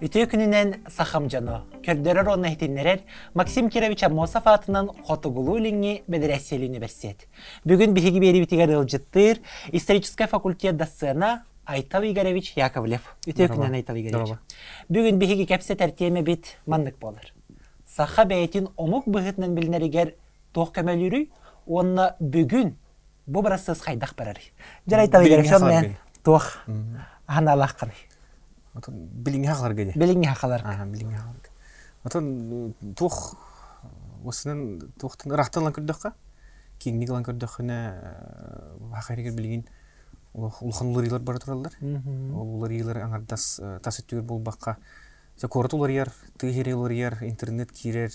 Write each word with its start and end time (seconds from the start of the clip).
Үтө 0.00 0.22
күнүнен 0.32 0.78
сахам 0.88 1.26
жано. 1.28 1.66
Көрдөрөр 1.84 2.30
онна 2.32 2.48
хитиннерер 2.54 3.02
Максим 3.36 3.68
Кирович 3.68 4.00
Амосов 4.06 4.46
атынан 4.48 4.88
Хотугулу 5.04 5.58
линги 5.60 6.04
Медресели 6.06 6.64
университет. 6.64 7.26
Бүгүн 7.68 7.92
биһиги 7.92 8.18
бери 8.18 8.40
битигер 8.40 8.72
ылжыттыр 8.78 9.42
исторический 9.72 10.26
факультет 10.26 10.78
доцена 10.78 11.44
Айтал 11.66 12.02
Игоревич 12.04 12.54
Яковлев. 12.56 13.14
Үтө 13.26 13.50
күнүнен 13.52 13.76
Айтал 13.76 14.00
Игоревич. 14.00 14.38
Бүгүн 14.88 15.20
биһиги 15.20 15.44
кепсе 15.44 15.76
тертеме 15.76 16.22
бит 16.22 16.56
маннык 16.64 16.96
болар. 16.98 17.34
Саха 17.86 18.24
бәйтин 18.24 18.70
омук 18.78 19.04
быһытнан 19.06 19.52
билнеригер 19.52 20.14
тох 20.54 20.72
көмөлүрү, 20.72 21.26
онна 21.66 22.16
бүгүн 22.20 22.72
бу 23.26 23.42
барасыз 23.42 23.82
хайдах 23.82 24.16
барар. 24.16 24.40
Жар 24.86 25.00
Айтал 25.00 25.26
Игоревич 25.26 25.98
тох 26.24 26.64
кырый. 26.66 28.09
Отон 28.74 28.94
билиңе 29.24 29.50
хакалар 29.50 29.74
геде. 29.74 29.94
Билиңе 29.98 30.30
хакалар. 30.34 30.62
Ага, 30.64 30.86
билиңе 30.90 31.18
хакалар. 31.18 31.50
Отон 32.04 32.74
тух 32.96 33.36
осынан 34.24 34.80
тухтан 35.00 35.32
рахтан 35.32 35.70
көрдөкка. 35.72 36.14
Кийинги 36.78 37.10
лан 37.10 37.24
көрдөккөне 37.26 37.78
хакайрыгер 38.94 39.34
билигин 39.36 39.66
улхан 40.34 40.92
уларыйлар 40.92 41.20
бара 41.20 41.38
туралар. 41.42 41.74
Ол 41.82 42.56
уларыйлар 42.60 43.02
аңардас 43.04 43.58
тас 43.82 44.00
өттүгөр 44.04 44.22
болбакка. 44.22 44.76
Же 45.40 45.48
корот 45.48 45.74
уларыяр, 45.74 46.12
тыгере 46.38 46.74
уларыяр, 46.74 47.18
интернет 47.24 47.72
кирер, 47.72 48.12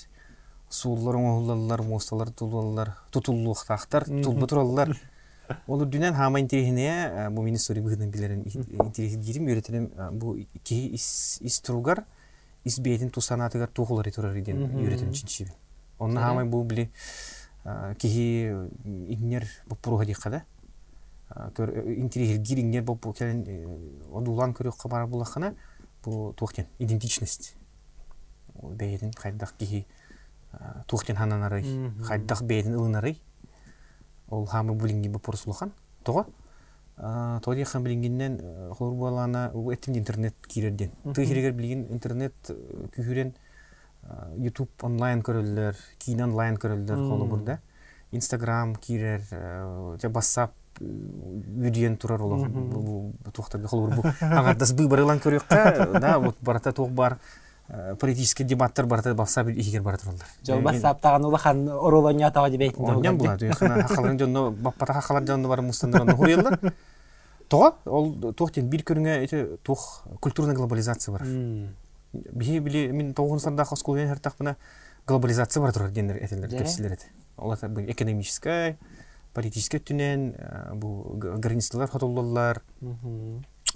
суулар 0.69 1.15
оңоллалар, 1.17 1.81
мосталар 1.81 2.29
тулалар, 2.29 2.95
тутуллуктактар, 3.11 4.05
тулбу 4.05 4.47
туралар. 4.47 4.93
Ол 5.67 5.85
дүнен 5.85 6.13
хама 6.13 6.39
интересіне 6.39 7.29
бу 7.31 7.41
министри 7.41 7.81
быгынан 7.81 8.09
билерин 8.11 8.43
интерес 8.45 9.17
дирим 9.17 9.45
үйретелем 9.45 9.89
бу 10.17 10.35
ки 10.63 10.95
ис 10.95 11.61
туругар 11.61 12.05
ис 12.63 12.79
бейтин 12.79 13.09
тусанатыгар 13.09 13.67
тугулар 13.67 14.11
турар 14.11 14.35
иден 14.37 14.63
үйретелем 14.75 15.13
чинчи. 15.13 15.47
Онна 15.99 16.21
хама 16.21 16.45
бу 16.45 16.63
били 16.63 16.91
кихи 17.99 18.49
иннер 18.85 19.47
бу 19.67 19.75
пуруга 19.75 20.05
диккада. 20.05 20.43
Көр 21.29 21.95
интерес 21.97 22.39
дир 22.39 22.59
иннер 22.59 22.83
бу 22.83 22.95
келен 23.13 23.45
одулан 24.13 24.53
көрөк 24.53 24.77
кабар 24.81 25.07
булахана 25.07 25.53
бу 26.03 26.33
тухтен 26.33 26.65
идентичность. 26.79 27.55
Бейтин 28.61 29.11
кайдак 29.11 29.53
кихи 29.57 29.85
тухтен 30.87 31.15
хананары, 31.15 31.63
кайдак 32.07 32.43
бейтин 32.43 32.73
ылынары 32.75 33.17
ол 34.29 34.45
хамы 34.45 34.75
билинги 34.75 35.07
бу 35.07 35.19
порсулхан 35.19 35.71
тога 36.03 36.25
тоди 37.43 37.63
хам 37.63 37.83
билингиннен 37.83 38.71
холур 38.73 38.95
балана 38.95 39.51
этим 39.71 39.97
интернет 39.97 40.35
кирерден 40.47 40.91
тыгыргер 41.03 41.51
билген 41.51 41.87
интернет 41.91 42.33
күхүрен 42.95 43.33
YouTube 44.37 44.69
онлайн 44.85 45.23
көрөлөр, 45.25 45.73
кийин 45.97 46.21
онлайн 46.27 46.59
көрөлөр 46.61 47.07
холу 47.09 47.25
бурда. 47.25 47.59
Instagram 48.11 48.75
кирер, 48.79 49.21
же 49.21 50.09
WhatsApp 50.09 50.51
видеон 50.79 51.97
турар 51.97 52.21
ол 52.21 52.45
бу 52.45 53.13
тухта 53.33 53.57
холур 53.67 53.95
бу. 53.95 54.03
Агардас 54.21 54.73
бу 54.73 54.87
барылан 54.87 55.17
көрөккө, 55.17 55.99
да, 55.99 56.19
вот 56.19 56.37
барата 56.41 56.71
тог 56.71 56.91
бар 56.91 57.17
политический 57.99 58.43
дебаттар 58.43 58.85
барата 58.85 59.11
WhatsApp 59.11 59.51
игер 59.51 59.81
бар 59.81 59.97
туралар. 59.97 60.27
Жол 60.45 60.61
WhatsApp 60.61 61.01
таган 61.01 61.25
улахан 61.25 61.67
оролоnya 61.69 62.31
тага 62.31 62.49
дебейтин. 62.49 62.83
Оннан 62.83 63.17
була, 63.17 63.37
хана 63.37 63.83
хакаларын 63.83 64.19
жонно 64.19 64.51
баппата 64.51 64.93
хакалар 64.93 65.25
жонно 65.27 65.47
бар 65.47 65.61
мустандар 65.61 66.15
хуриялар. 66.15 66.73
Тога, 67.47 67.75
ол 67.85 68.33
тохтен 68.33 68.69
бир 68.69 68.81
көрүнгө 68.81 69.23
эти 69.23 69.57
тох 69.63 70.03
культурный 70.19 70.55
глобализация 70.55 71.11
бар. 71.13 71.21
Бихи 72.13 72.59
били 72.59 72.91
мен 72.91 73.13
тогун 73.13 73.39
санда 73.39 73.65
хаскулен 73.65 74.07
хертак 74.07 74.39
мына 74.39 74.55
глобализация 75.07 75.61
бар 75.61 75.73
турар 75.73 75.89
дендер 75.89 76.17
этелер 76.17 76.49
кепсилер 76.49 76.93
эти. 76.93 77.07
Бу 77.37 77.81
экономическая, 77.81 78.77
политическая 79.33 79.79
түнен, 79.79 80.33
бу 80.73 81.17
границалар 81.17 81.89
хотоллар, 81.89 82.61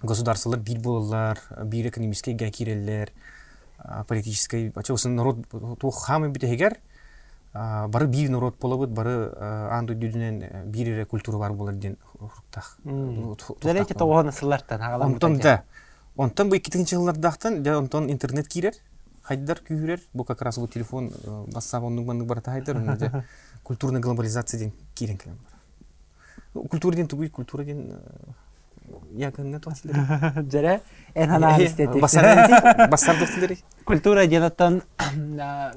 государстволар 0.01 0.59
бир 0.59 0.79
болалар, 0.79 1.39
бир 1.65 1.87
экономический 1.87 2.33
гакиреллер, 2.33 3.11
политической 4.07 4.71
ачосын 4.75 5.15
народ 5.15 5.37
тух 5.79 6.05
хамы 6.05 6.29
бите 6.29 6.47
хегер 6.47 6.77
бары 7.53 8.07
бир 8.07 8.29
народ 8.29 8.57
болобут 8.59 8.89
бары 8.89 9.33
анду 9.71 9.95
дүдүнен 9.95 10.69
бир 10.69 11.05
культура 11.05 11.37
бар 11.37 11.53
болар 11.53 11.73
ден 11.73 11.97
хуруктах. 12.03 12.77
Зарете 13.61 13.93
тогон 13.93 14.31
сыллартан 14.31 14.81
агалам. 14.81 15.13
Онтон 15.13 15.37
да. 15.39 15.63
Онтон 16.15 16.49
бу 16.49 16.55
2000 16.55 16.85
жыллардактан 16.85 17.63
да 17.63 17.77
онтон 17.79 18.11
интернет 18.11 18.47
кирер. 18.47 18.73
Хайдар 19.23 19.59
күйрер. 19.67 19.99
Бу 20.13 20.23
как 20.23 20.41
раз 20.41 20.59
бу 20.59 20.67
телефон 20.67 21.11
бассап 21.47 21.83
онун 21.83 22.05
банды 22.05 22.25
барата 22.25 22.51
хайдар. 22.51 23.25
Культурная 23.63 24.01
глобализация 24.01 24.59
ден 24.59 24.73
кирен. 24.93 25.19
Культура 26.53 26.95
ден 26.95 27.07
тугуй 27.07 27.29
культура 27.29 27.63
ден 27.63 27.99
эн 31.15 31.29
хана 31.29 31.57
эстетик. 31.59 32.01
Басар 32.01 32.89
басар 32.89 33.17
тохтилер. 33.19 33.57
Культура 33.85 34.25
денаттан 34.27 34.81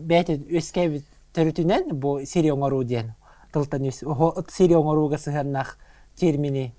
бәте 0.01 0.39
өскәй 0.51 1.03
төрүтүнен 1.35 1.93
бу 1.93 2.21
сирия 2.27 2.55
оңору 2.55 2.85
ден. 2.85 3.15
Тылтан 3.53 3.91
сирия 3.91 4.79
оңоруга 4.79 5.19
сыһаннах 5.19 5.77
термини 6.17 6.73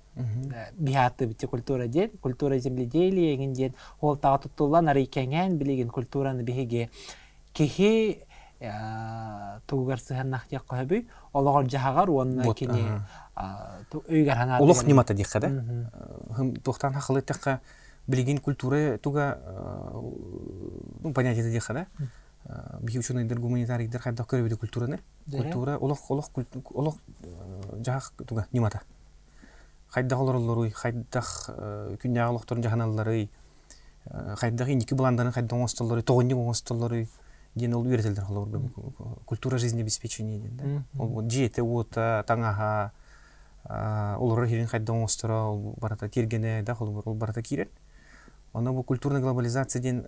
бихаты 0.78 1.26
бите 1.26 1.48
культура 1.48 1.88
ден, 1.88 2.10
культура 2.22 2.60
земледелия 2.60 3.36
ген 3.38 3.54
ден. 3.54 3.74
Ол 4.02 4.16
тага 4.18 4.44
туттулан 4.44 4.90
ары 4.90 5.06
билеген 5.06 5.90
культураны 5.90 6.44
биһиге 6.44 6.90
кихи 7.54 8.20
тугар 9.68 10.00
сыһаннах 10.00 10.46
я 10.52 10.60
кабы 10.60 11.06
олагор 11.34 11.70
жахагар 11.70 12.10
уонна 12.10 12.54
кини 12.54 12.84
өйгөр 13.36 14.36
хана 14.36 14.60
Улух 14.62 14.84
нимата 14.84 15.14
дикка 15.14 15.40
да. 15.40 15.50
Хым 16.36 16.56
тохтан 16.56 16.94
хакылы 16.94 17.22
такка 17.22 17.62
билеген 18.08 18.38
культура 18.38 18.98
туга 18.98 19.40
ну 21.02 21.14
понятие 21.14 21.52
дикка 21.52 21.74
да. 21.74 21.88
Бихи 22.82 23.00
ученыйдер 23.00 23.40
гуманитарийдер 23.40 24.02
хайда 24.02 24.24
көрөбүдү 24.24 24.58
культураны. 24.58 25.00
Культура 25.32 25.78
улух 25.78 26.12
улух 26.12 26.30
улух 26.72 26.98
жах 27.86 28.12
туга 28.28 28.48
нимата. 28.52 28.82
Хайда 29.90 30.18
олорлору, 30.18 30.70
хайдах 30.74 31.50
күннягылыктарын 32.02 32.64
жаханаллары, 32.64 33.30
хайдах 34.10 34.70
иники 34.70 34.96
буландарын 34.98 35.32
хайда 35.32 35.56
оңостоллары, 35.56 36.02
тогонник 36.02 36.36
оңостоллары 36.36 37.08
ден 37.56 37.76
ол 37.76 37.86
үйретелдер 37.86 38.26
холор 38.26 38.50
культура 39.26 39.58
жизнеобеспечения 39.60 40.40
ден 40.40 40.58
да. 40.58 40.64
Ол 41.04 41.30
жете 41.30 41.62
ута 41.62 42.24
таңаха 42.28 42.92
олар 43.70 44.48
хирин 44.48 44.68
хайда 44.68 44.94
оңостора, 44.94 45.46
ол 45.50 45.76
барата 45.80 46.10
тергене 46.10 46.64
да 46.64 46.76
ол 46.80 47.14
барата 47.16 47.42
кирет. 47.42 47.72
Она 48.54 48.72
бу 48.72 48.84
культурная 48.84 49.20
глобализация 49.20 49.82
ден 49.82 50.08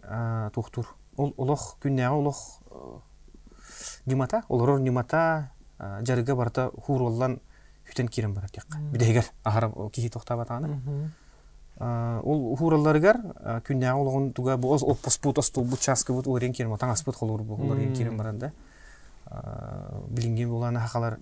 тухтур. 0.54 0.96
Ол 1.18 1.34
олох 1.38 1.78
күннәгә 1.82 2.10
олох 2.12 2.62
нимата, 4.06 4.44
олорор 4.50 4.80
нимата 4.80 5.50
жарыга 5.80 6.36
барта 6.36 6.70
хуроллан 6.86 7.40
хүтен 7.88 8.08
кирен 8.08 8.34
бара 8.34 8.48
тек. 8.48 8.68
Бидегер 8.92 9.26
ахар 9.44 9.72
кихи 9.90 10.10
тохта 10.10 10.38
батаны. 10.38 10.80
Ол 11.80 12.56
хуралларыгар 12.56 13.18
күннәгә 13.66 13.96
ологын 13.96 14.32
туга 14.34 14.58
бу 14.58 14.68
ол 14.76 14.96
поспут 14.96 15.40
асту 15.40 15.64
бу 15.64 15.78
часка 15.78 16.14
бу 16.14 16.22
орен 16.32 16.54
кирен 16.54 16.78
таң 16.78 16.92
аспыт 16.92 17.16
холор 17.16 17.42
бу 17.42 17.56
олар 17.56 17.78
кирен 17.96 18.18
баранда. 18.18 18.52
Билинген 20.10 20.50
буланы 20.50 20.80
хакалар 20.80 21.18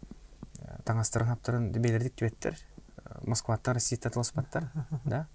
таңастырын 0.86 1.34
хаптарын 1.34 1.72
дебелердик 1.72 2.16
түбеттер. 2.20 2.58
Москваттар, 3.28 3.76
Россиятан 3.76 4.14
ласпаттар, 4.16 4.70
да. 5.06 5.28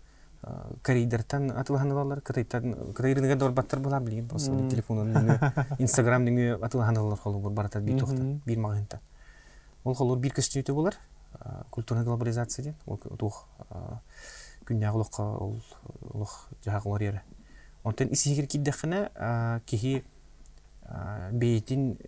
корейдертан 0.82 1.50
атылханалар 1.50 2.20
кытайттан 2.20 2.92
кытайрыныга 2.94 3.36
дорбаттар 3.36 3.80
була 3.80 4.00
билген 4.00 4.28
просто 4.28 4.52
телефонун 4.70 5.10
инстаграм 5.78 6.24
дүңү 6.24 6.60
атылханалар 6.62 7.18
холу 7.18 7.40
бур 7.42 7.52
баратат 7.52 7.82
бир 7.82 7.98
тохта 7.98 8.22
бир 8.46 8.58
магынта 8.58 9.00
ол 9.84 9.94
холур 9.98 10.18
бир 10.18 10.36
көстүйтө 10.36 10.74
булар 10.74 10.94
культурный 11.70 12.04
глобализация 12.04 12.64
ден 12.64 12.76
ол 12.86 12.98
тух 13.18 13.46
күннәг 14.68 14.94
улукка 14.94 15.22
ол 15.22 15.58
улук 16.12 16.30
жагылар 16.64 17.02
ере 17.02 17.22
онтен 17.82 18.12
исигер 18.12 18.46
киддехне 18.46 19.08
кихи 19.66 20.04
бейтин 21.32 21.98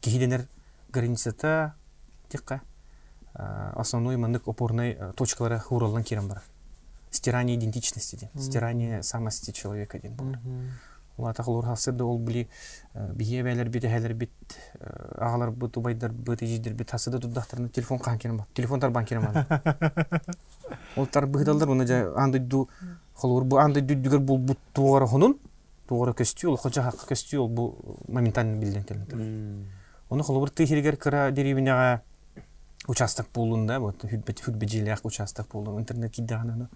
кихиденер 0.00 0.46
границата 0.92 1.74
тикка 2.28 2.60
основной 3.34 4.16
мандык 4.16 4.48
опорный 4.48 4.96
точкалары 5.16 5.58
хураллан 5.58 6.04
кирен 6.04 6.28
бар 6.28 6.42
стирание 7.10 7.56
идентичности 7.56 8.16
ден 8.16 8.42
стирание 8.42 9.02
самости 9.02 9.50
человека 9.50 9.98
ден 9.98 10.14
булар 10.14 10.38
Улата 11.16 11.44
холор 11.44 11.64
хасыр 11.64 11.94
да 11.94 12.04
ол 12.04 12.18
били 12.18 12.48
бие 13.14 13.44
бәлер 13.44 13.68
бит 13.68 13.84
хәлер 13.84 14.14
бит 14.14 14.32
агалар 14.80 15.52
бу 15.52 15.68
тубайдар 15.68 16.10
бу 16.10 16.34
тижидер 16.34 16.74
бит 16.74 16.90
хасыда 16.90 17.20
туддахтарны 17.20 17.68
телефон 17.68 18.00
кан 18.00 18.18
керем 18.18 18.38
бар 18.38 18.46
телефондар 18.52 18.90
бан 18.90 19.04
керем 19.04 19.22
бар 19.22 19.46
ол 20.96 21.06
тар 21.06 21.26
быгдалдар 21.26 21.68
буны 21.68 21.86
жа 21.86 22.12
анды 22.16 22.40
ду 22.40 22.68
холор 23.14 23.44
бу 23.44 23.58
анды 23.58 23.80
дүддүгөр 23.80 24.18
бул 24.18 24.38
бут 24.38 24.58
тугар 24.72 25.06
хонун 25.06 25.38
тугора 25.86 26.16
көстүү 26.18 26.50
ол 26.50 26.56
хоча 26.56 26.82
хакка 26.82 27.14
ол 27.38 27.48
бу 27.48 27.76
моментально 28.08 28.58
билден 28.58 28.82
келен 28.82 29.70
оны 30.10 30.24
холобур 30.24 30.50
тыхиргер 30.50 30.96
кыра 30.96 31.30
деревняга 31.30 32.02
участок 32.86 33.26
булунда 33.34 33.80
вот 33.80 34.02
хүтбет 34.02 34.40
хүтбежилях 34.40 35.04
участок 35.04 35.48
булун 35.48 35.80
интернет 35.80 36.12
киддагана 36.12 36.68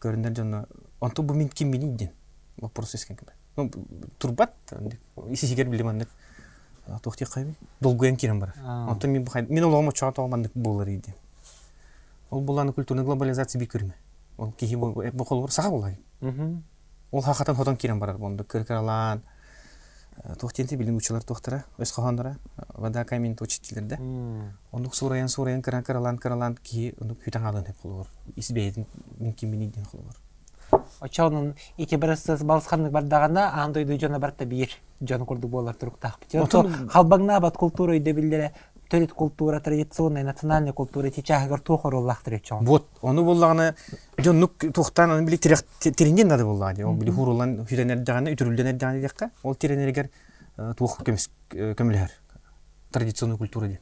көрүндөр 0.00 0.36
жона 0.36 0.66
онто 1.00 1.22
бу 1.22 1.34
мен 1.34 1.48
ким 1.48 1.70
бини 1.70 2.10
вопрос 2.56 2.94
эскен 2.94 3.16
ким 3.16 3.28
ну 3.56 3.70
турбат 4.18 4.54
исигер 5.30 5.68
билем 5.68 5.88
андык. 5.88 6.08
Тохти 7.02 7.24
кайбы 7.24 7.54
долгуен 7.80 8.16
кирен 8.16 8.40
бар. 8.40 8.54
Онто 8.64 9.08
мен 9.08 9.26
мен 9.48 9.64
оломо 9.64 9.92
чаа 9.92 10.10
тоомандык 10.12 10.52
болар 10.54 10.88
иди 10.88 11.14
ол 12.30 12.40
буланы 12.40 12.72
культурный 12.72 13.04
глобализация 13.04 13.58
бик 13.60 13.74
көрмө. 13.74 13.92
Ол 14.38 14.52
кихи 14.52 14.76
бу 14.76 15.24
холбур 15.24 15.52
сага 15.52 15.70
булай 15.70 15.98
ол 17.10 17.20
хакатан 17.20 17.56
хотон 17.56 17.76
кирен 17.76 17.98
барар. 17.98 18.16
Бонду 18.16 18.44
кыркыралаан 18.44 19.22
тухтенти 20.38 20.76
билим 20.76 20.96
учулар 20.96 21.22
тухтара 21.22 21.64
өз 21.78 21.92
кохондора 21.92 22.36
вода 22.74 23.04
камин 23.04 23.36
учителер 23.40 23.82
да 23.82 23.98
ондук 24.72 24.94
сураян 24.94 25.28
сураян 25.28 25.62
кыран 25.62 25.82
кыралан 25.82 26.18
кыралан 26.18 26.56
ки 26.62 26.94
ондук 27.00 27.18
хеп 27.24 27.36
холбур 27.82 28.06
исбейтин 28.36 28.86
мен 29.18 29.32
ким 29.32 29.50
минидин 29.50 29.84
холбур 29.84 30.14
очоонун 31.00 31.54
ити 31.76 31.94
бырысыз 31.94 32.42
балысханнык 32.42 32.92
бардагана 32.92 33.64
андойду 33.64 33.98
жона 33.98 34.18
барта 34.18 34.44
бир 34.44 34.70
жон 35.00 35.24
курдук 35.26 35.50
болар 35.50 35.74
туруктакпы 35.74 36.38
ото 36.38 36.64
халбаңнаабат 36.92 37.56
культура 37.56 37.94
үйдө 37.96 38.12
билдере 38.12 38.52
төрөт 38.88 39.12
культура 39.12 39.60
традиционная 39.60 40.24
национальная 40.24 40.72
культура 40.72 41.10
тухор 41.10 41.94
оллахтыр 41.94 42.40
чоң 42.40 42.64
вот 42.64 42.86
оны 43.02 43.22
боллаганы 43.22 43.74
жоннук 44.18 44.52
тухтан 44.74 45.10
аны 45.10 45.26
били 45.26 45.36
теренген 45.36 46.28
нады 46.28 46.44
боллагы 46.44 46.86
ол 46.86 46.94
били 46.94 47.10
хурулан 47.10 47.66
хүренер 47.66 47.98
даганы 47.98 48.32
үтүрүлденер 48.32 48.74
даганы 48.74 49.00
декка 49.00 49.30
ол 49.42 49.54
тух 50.76 51.02
традиционный 52.90 53.36
культура 53.36 53.68
деп 53.68 53.80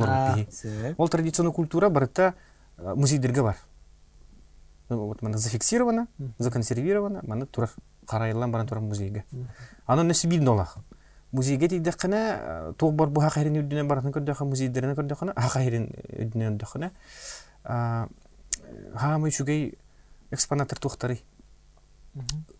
бихи 0.00 0.94
ол 0.96 1.08
традиционный 1.08 1.52
культура 1.52 1.88
барыта 1.88 2.34
музейдерге 2.78 3.42
бар. 3.42 3.56
Вот 4.88 5.22
мана 5.22 5.38
зафиксировано 5.38 6.08
законсервировано 6.38 7.20
мана 7.22 7.46
турар 7.46 7.70
карайылан 8.06 8.50
баран 8.50 8.66
турар 8.66 8.82
музейге. 8.82 9.24
Аны 9.86 10.04
несі 10.04 10.28
билин 10.28 10.48
олах 10.48 10.78
музейге 11.32 11.68
дейдек 11.68 11.96
қана 11.96 12.72
тоқ 12.78 12.92
бар 12.92 13.08
бу 13.08 13.20
хакайрин 13.20 13.60
үддүнен 13.62 13.88
баратын 13.88 14.12
көрдөкө 14.12 14.44
музейдерин 14.48 14.94
көрдөкө 14.96 15.34
хакайрин 15.36 15.90
үддүнен 16.24 16.56
өддөкө 16.56 16.90
хаамы 18.94 19.28
үчүгей 19.28 19.78
экспонаттар 20.30 20.78
туохтары. 20.80 21.18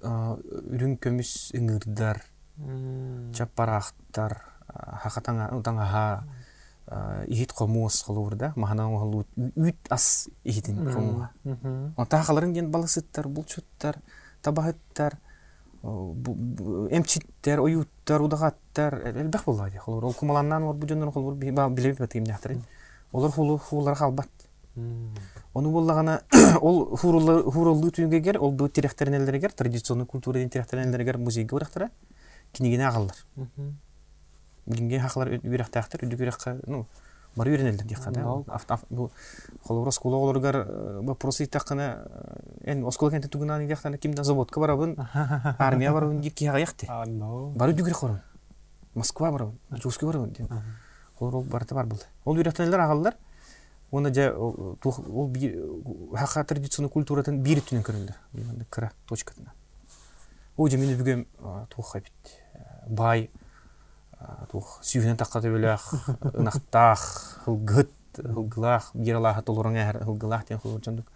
Үрүн 0.05 0.99
көмүс 1.03 1.53
ыңырдар 1.57 2.21
чаппарахтар 3.35 4.37
хакатаңа 5.03 5.49
утаңаха 5.57 6.05
ихит 7.27 7.53
комуос 7.53 8.03
холур 8.03 8.35
да 8.37 8.53
махана 8.57 8.89
холу 8.99 9.25
үт 9.37 9.77
ас 9.91 10.29
ихитин 10.45 10.93
комуа 10.93 11.31
онта 11.97 12.23
халарын 12.23 12.53
ген 12.53 12.71
баласыттар 12.71 13.29
булчуттар 13.29 13.99
табахыттар 14.43 15.19
эмчиттер 15.83 17.61
оюттар 17.61 18.23
удагаттар 18.23 18.95
элбах 19.17 19.45
боллади 19.45 19.77
холур 19.77 20.05
ол 20.05 20.15
кумаланнан 20.15 20.63
ор 20.63 20.75
бужоннор 20.75 21.13
холур 21.13 21.35
билебит 21.35 21.99
батым 21.99 22.25
нахтарын 22.25 22.65
олар 23.13 23.31
хулу 23.31 23.59
хулар 23.59 23.95
халбат 23.95 24.29
Оны 25.55 25.71
боллагана 25.71 26.23
ол 26.61 26.97
хуруллы 26.97 27.91
түйгегер 27.91 28.39
ол 28.39 28.53
бу 28.53 28.69
тирехтернелергер 28.69 29.53
традиционный 29.53 30.07
культура 30.07 30.45
тирехтернелергер 30.49 31.19
музейге 31.19 31.91
кинигине 32.53 32.89
агаллар. 32.89 33.17
Билинге 34.69 35.01
хаклар 35.01 35.33
үрәхтәхтер 35.41 36.05
үдүгәрәккә 36.07 36.59
ну 36.69 36.87
бар 37.37 37.49
үйренелдер 37.49 37.87
дикка 37.87 38.11
да. 38.13 38.79
Бу 38.91 39.11
холора 39.65 39.91
скула 39.91 40.17
оларгар 40.17 40.65
вопросы 41.03 41.47
тақына 41.47 42.09
эн 42.65 42.85
оскола 42.87 43.11
кенте 43.11 43.29
тугунан 43.29 43.67
дияқтан 43.67 43.99
кимден 43.99 44.25
заводка 44.25 44.61
барабын 44.61 44.97
армия 45.59 45.93
барабын 45.93 46.21
дик 46.21 46.35
кияга 46.35 46.59
якты. 46.59 46.87
Бар 46.87 47.73
үдүгәр 47.73 47.95
хорон. 47.95 48.21
Москва 48.95 49.31
барабын, 49.31 49.59
Жуске 49.83 50.07
барабын. 50.07 50.35
Холора 51.19 51.45
барта 51.47 51.75
бар 51.75 51.87
булды. 51.87 52.05
Ол 52.25 52.37
үйрәхтәнелер 52.37 52.81
агаллар 52.81 53.15
оны 53.91 54.13
жа 54.13 54.33
ол 54.37 55.33
хака 56.15 56.45
традиционный 56.45 56.91
культурадан 56.93 57.41
бири 57.43 57.63
түнен 57.65 57.83
көрүлдү 57.87 58.67
кыра 58.71 58.91
точкатына 59.09 59.53
ол 60.57 60.69
же 60.69 60.77
мен 60.77 60.97
бүгем 60.99 61.27
тух 61.71 61.93
хабит 61.93 62.13
бай 62.87 63.31
тух 64.51 64.79
сүйүнен 64.83 65.17
такка 65.17 65.41
төбөлөх 65.45 65.89
ынактах 66.35 67.03
хылгыт 67.45 67.93
хылгылах 68.19 68.91
биралаха 68.95 69.43
толуруң 69.43 69.79
эхер 69.79 70.03
хылгылах 70.05 70.47
тен 70.47 70.63
хылгырчондук 70.63 71.11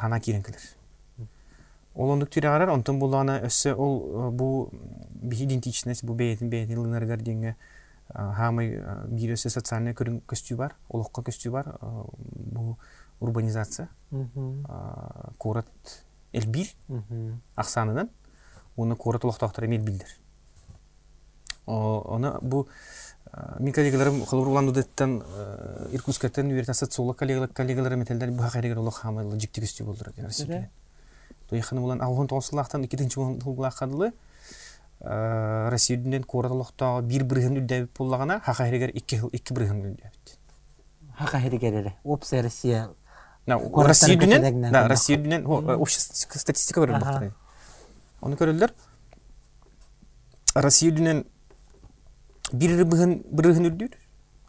хана 0.00 0.20
кирен 0.20 0.42
келер 0.42 1.28
ол 1.94 2.10
ондук 2.10 2.30
тирагарар 2.30 2.74
онтон 2.74 2.98
булана 2.98 3.38
өссө 3.46 3.74
ол 3.74 4.30
бу 4.32 4.68
би 5.14 5.44
идентичность 5.44 6.04
бу 6.04 6.14
бейтин 6.14 6.50
бейтин 6.50 6.78
лынаргар 6.78 7.22
деңге 7.22 7.56
хамай 8.12 8.76
биресе 9.08 9.50
социальный 9.50 9.94
көрүн 9.94 10.20
көстүү 10.28 10.58
бар 10.58 10.76
олокко 10.90 11.22
көстүү 11.22 11.52
бар 11.52 11.72
бу 11.80 12.76
урбанизация. 13.20 13.88
Город 15.38 15.66
элбир 16.32 16.66
аксанынан 17.54 18.10
уну 18.76 18.96
город 18.96 19.24
олоктоктор 19.24 19.66
эмел 19.66 19.82
билдир. 19.82 20.08
Оны 21.66 22.38
бу 22.40 22.66
мен 23.58 23.72
коллегаларым 23.72 24.24
холур 24.26 24.48
уландудеттен 24.48 25.22
иркутскаттан 25.92 26.46
университет 26.46 26.76
социолог 26.76 27.16
коллегаларым 27.18 28.02
этелдер 28.02 28.30
бу 28.30 28.42
хакайригер 28.42 28.78
олок 28.78 28.94
хамайлы 28.94 29.40
жикти 29.40 29.60
көстүү 29.60 29.86
болдур 29.86 30.12
россия 30.18 30.70
тояханы 31.48 31.80
булан 31.80 32.02
агон 32.02 32.28
тоосулактан 32.28 32.84
икинчи 32.84 33.16
хулгулакадылы 33.16 34.12
Россия 35.04 35.98
дүнен 35.98 36.22
кораталықта 36.24 37.02
бир 37.04 37.24
бірген 37.28 37.58
үлдәбіп 37.60 37.98
болағана 37.98 38.38
хақайрегер 38.46 38.94
екі 38.96 39.18
екі 39.36 39.52
бірген 39.52 39.82
үлдәбіп. 39.82 40.36
Хақайрегер 41.18 41.92
опция 42.04 42.42
Россия. 42.42 42.88
Россия 43.46 44.16
дүнен, 44.16 44.70
да, 44.72 44.86
Россия 44.88 45.18
дүнен 45.18 45.44
общество 45.46 46.38
статистика 46.38 46.80
көріп 46.80 47.02
бақтыр. 47.02 47.34
Оны 48.22 48.38
көрілдер. 48.40 48.72
Россия 50.54 50.94
дүнен 50.94 51.26
бир 52.52 52.84
бірген 52.84 53.22
бірген 53.30 53.70
үлдәбіп. 53.70 53.96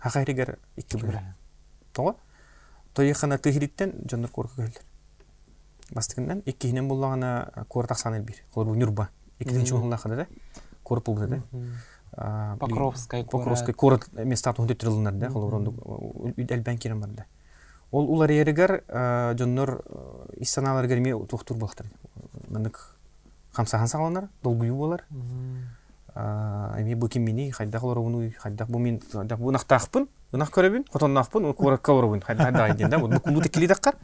Хақайрегер 0.04 0.58
екі 0.78 1.00
бірген. 1.00 1.34
Тоға? 1.94 2.16
Тойықана 2.96 3.38
тыхириттен 3.38 3.94
жондар 4.10 4.32
корқа 4.32 4.62
көрілдер. 4.62 4.84
Бастығынан 5.96 6.44
еккейінен 6.50 6.88
болағана 6.90 7.66
корат 7.70 7.92
ақсан 7.96 8.18
елбір. 8.20 8.42
Қолыр 8.54 8.72
бұл 8.72 8.80
нүрба 8.82 9.10
екінші 9.40 9.76
жылнақыда 9.76 10.24
да. 10.24 10.28
Көріп 10.86 11.06
болды 11.12 11.28
да. 11.28 11.42
Покровская 12.60 13.24
покровская 13.24 13.76
город 13.76 14.08
места 14.14 14.54
тунде 14.54 14.76
трилнар 14.76 15.14
да. 15.14 15.30
Холоронду 15.30 15.74
элбен 16.38 16.78
керем 16.78 17.02
бар 17.02 17.10
да. 17.10 17.26
Ол 17.92 18.10
улар 18.10 18.32
еригер 18.32 18.84
жоннор 19.38 19.82
исаналар 20.38 20.88
керме 20.88 21.14
тухтур 21.28 21.58
бактыр 21.58 21.86
мынык 22.48 22.98
хамсахан 23.52 23.88
сагаланар 23.88 24.30
долгую 24.44 24.76
болар 24.76 25.04
эми 26.16 26.96
бу 26.96 27.08
кимини 27.08 27.52
хайдак 27.52 27.84
олар 27.84 27.98
уну 27.98 28.32
хайдак 28.40 28.70
бу 28.70 28.80
мен 28.80 29.02
хайдак 29.12 29.40
бу 29.40 29.52
нактакпын 29.52 30.08
ынак 30.32 30.50
көрөбүн 30.50 30.86
хотоннакпын 30.92 31.54
коракка 31.54 31.94
барабын 31.94 32.22
хайдак 32.22 32.56
айден 32.56 32.90
да? 32.90 33.00
Бу 33.00 33.20
кулу 33.20 33.42
текили 33.42 33.68
даккар 33.68 33.96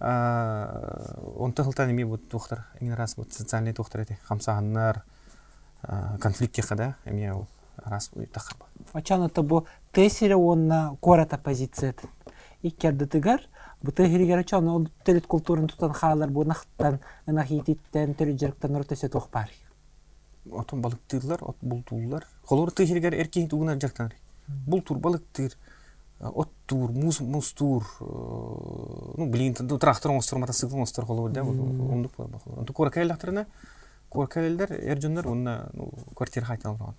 онты 0.00 1.62
хылтан 1.62 1.90
эми 1.90 2.04
бут 2.04 2.28
тухтар? 2.28 2.66
Эми 2.80 2.92
раз 2.92 3.14
бут 3.16 3.32
социальный 3.32 3.72
тухтар 3.72 4.02
эти? 4.02 4.18
Хамсаганнар 4.24 5.04
конфликтке 6.20 6.62
када 6.62 6.96
эми 7.04 7.28
ол 7.30 7.46
раз 7.84 8.10
такыр 8.32 8.56
Очаныта 8.92 9.42
бу. 9.42 9.66
Тесире 9.92 10.36
онна 10.36 10.96
кората 11.00 11.36
позиция 11.38 11.94
бу 13.82 13.92
тегиригер 13.92 14.38
очан 14.38 14.68
ол 14.68 14.88
телет 15.04 15.26
культурын 15.26 15.68
тутан 15.68 15.92
хаалар 15.92 16.30
бу 16.30 16.44
нахтан 16.44 17.00
ынах 17.26 17.50
ититтен 17.50 18.14
төрүжерктен 18.14 18.76
ортесе 18.76 19.08
тухпар 19.08 19.50
отон 20.52 20.82
балыктырлар 20.82 21.42
от 21.42 21.56
бултуулар 21.60 22.26
холор 22.44 22.70
тегиригер 22.70 23.14
эркин 23.14 23.48
тугунар 23.48 23.80
жактан 23.80 24.12
бултур 24.66 24.98
балыктыр 24.98 25.56
оттур 26.20 26.90
муз 26.90 27.20
мустур 27.20 27.84
ну 28.00 29.26
блин 29.30 29.54
трактор 29.54 30.12
оңостор 30.12 30.38
мотоцикл 30.38 30.76
оңостор 30.76 31.06
холобур 31.06 31.30
да 31.30 31.42
ондук 31.42 32.18
онту 32.18 32.72
кора 32.72 32.90
кайлактарына 32.90 33.46
кора 34.08 34.26
кайлдар 34.26 34.72
эржоннор 34.72 35.28
онна 35.28 35.70
квартира 36.14 36.44
хайтан 36.44 36.72
алган 36.72 36.94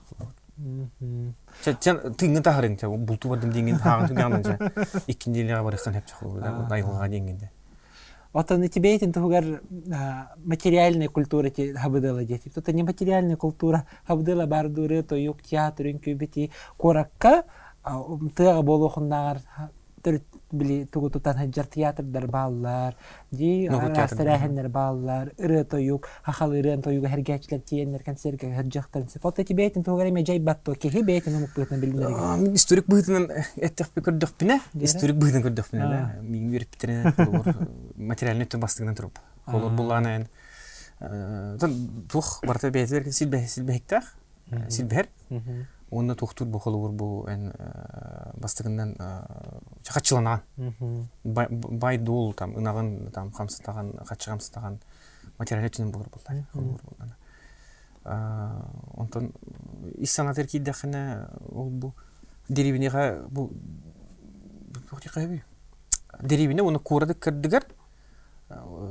Сен 1.64 2.00
тынгын 2.20 2.44
тахарың 2.44 2.76
ча 2.80 2.90
булту 2.90 3.30
бардым 3.32 3.54
деген 3.56 3.80
тагын 3.80 4.10
туган 4.12 4.44
жа. 4.44 4.58
Икkinci 5.08 5.46
иле 5.46 5.62
бар 5.64 5.78
хан 5.78 5.94
хеп 5.96 6.10
чакылы 6.10 6.42
да 6.42 6.68
айылга 6.76 7.08
дегенде. 7.08 7.52
Отон 8.32 8.68
тебе 8.70 8.96
этин 8.96 9.12
тугар 9.12 9.62
материальная 10.38 11.10
культура 11.10 11.50
ти 11.50 11.74
хабыдыла 11.74 12.24
дети. 12.26 12.50
Тут 12.50 12.68
не 12.68 12.84
материальная 12.84 13.38
культура 13.38 13.88
хабыдыла 14.06 14.46
бардуры 14.46 15.02
то 15.02 15.16
юк 15.16 15.42
театр 15.42 15.88
инкюбити 15.88 16.52
коракка 16.78 17.46
тыга 18.36 18.62
болухундагар 18.62 19.40
били 20.52 20.86
тугу 20.86 21.10
тутан 21.10 21.38
хаджар 21.38 21.66
театрдар 21.66 22.28
бааллар 22.28 22.96
ди 23.32 23.68
астарахеннер 23.68 24.70
бааллар 24.70 25.32
ыры 25.38 25.64
тоюк 25.64 26.08
хахал 26.24 26.52
ырын 26.52 26.82
тоюга 26.82 27.10
хергәчләр 27.10 27.62
тиеннер 27.62 28.04
концертка 28.04 28.48
хаджахтар 28.56 29.04
вот 29.22 29.40
эти 29.40 29.54
бейтин 29.54 29.84
тугары 29.84 30.12
ме 30.12 30.26
жай 30.26 30.40
батто 30.40 30.76
кихи 30.76 31.04
бейтин 31.04 31.36
умук 31.36 31.50
бытын 31.56 31.80
билмер 31.80 32.56
историк 32.56 32.88
бытын 32.88 33.30
эттек 33.56 33.94
бе 33.96 34.02
көрдөх 34.02 34.34
бине 34.40 34.60
историк 34.74 35.16
бытын 35.18 35.44
көрдөх 35.44 35.72
бине 35.72 35.84
да. 35.84 36.16
Мин 36.22 36.52
берип 36.52 36.70
битере 36.72 37.14
материальный 37.96 38.46
тө 38.46 38.58
бастыгынан 38.58 38.96
туруп 38.96 39.20
колор 39.46 39.72
буланы 39.72 40.28
тух 42.12 42.40
барта 42.46 42.72
бейтер 42.72 43.12
силбе 43.12 43.46
силбектах 43.48 44.16
силбер 44.70 45.08
онна 45.92 46.16
тухтур 46.16 46.48
бу 46.48 46.60
холур 46.60 46.92
бу 46.92 47.26
эн 47.28 47.54
бастыгынан 48.36 48.96
чакачыланаган 49.84 50.42
бай 51.24 51.98
дул 51.98 52.34
там 52.34 52.56
ынагын 52.58 53.12
там 53.12 53.32
камсытаган 53.32 53.94
качы 54.08 54.30
камсытаган 54.30 54.80
материал 55.38 55.70
түнүн 55.70 55.92
болор 55.92 56.10
булар 56.10 56.46
холур 56.54 56.80
булган. 56.84 57.14
Онтон 58.98 59.32
иссанатер 59.98 60.48
кийдахына 60.48 61.30
ол 61.52 61.70
бу 61.70 61.94
деревинега 62.50 63.26
бу 63.30 63.50
деревине 66.22 66.64
оны 66.64 66.80
курады 66.80 67.14
кырдыгар 67.14 67.66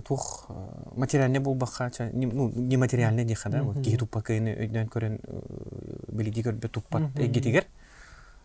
тух 0.06 0.48
материальный 0.94 1.40
булбакка 1.40 1.90
ну 2.12 2.50
нематериальный 2.54 3.24
диха 3.24 3.48
да 3.50 3.62
вот 3.62 3.82
кихи 3.82 3.96
туппакыны 3.96 4.54
өйдөн 4.54 4.88
көрөн 4.88 5.18
билиди 6.08 6.44
көрбө 6.46 6.68
туппат 6.68 7.18
эгетигер 7.18 7.66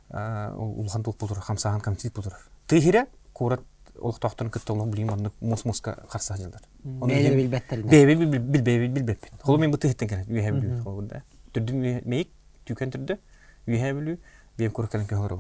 улхан 0.10 1.04
тук 1.04 1.18
булдур 1.18 1.40
хамсахан 1.40 1.82
камсит 1.82 2.14
булдур 2.14 2.34
тыхире 2.68 3.06
курат 3.34 3.62
олуктоктон 4.00 4.50
кыттолу 4.50 4.86
билим 4.86 5.12
аны 5.12 5.32
мус 5.40 5.66
муска 5.66 5.98
карса 6.10 6.36
жылдар 6.38 6.62
бейли 6.84 7.36
билбеттер 7.36 7.84
бейли 7.84 8.16
билбейби 8.16 8.88
билбеппин 8.88 9.38
холу 9.42 9.60
мен 9.60 9.72
бу 9.72 9.78
тыхтен 9.78 10.08
керек 10.08 10.28
үйе 10.28 10.52
билүү 10.52 10.82
холу 10.84 11.02
да. 11.02 11.22
Түрдүн 11.54 12.02
мейик 12.06 12.32
түкөн 12.66 12.96
түрдү 12.96 13.20
үйе 13.68 13.94
билүү 13.94 14.18
бем 14.58 14.72
куркален 14.72 15.08
көхөрө 15.08 15.38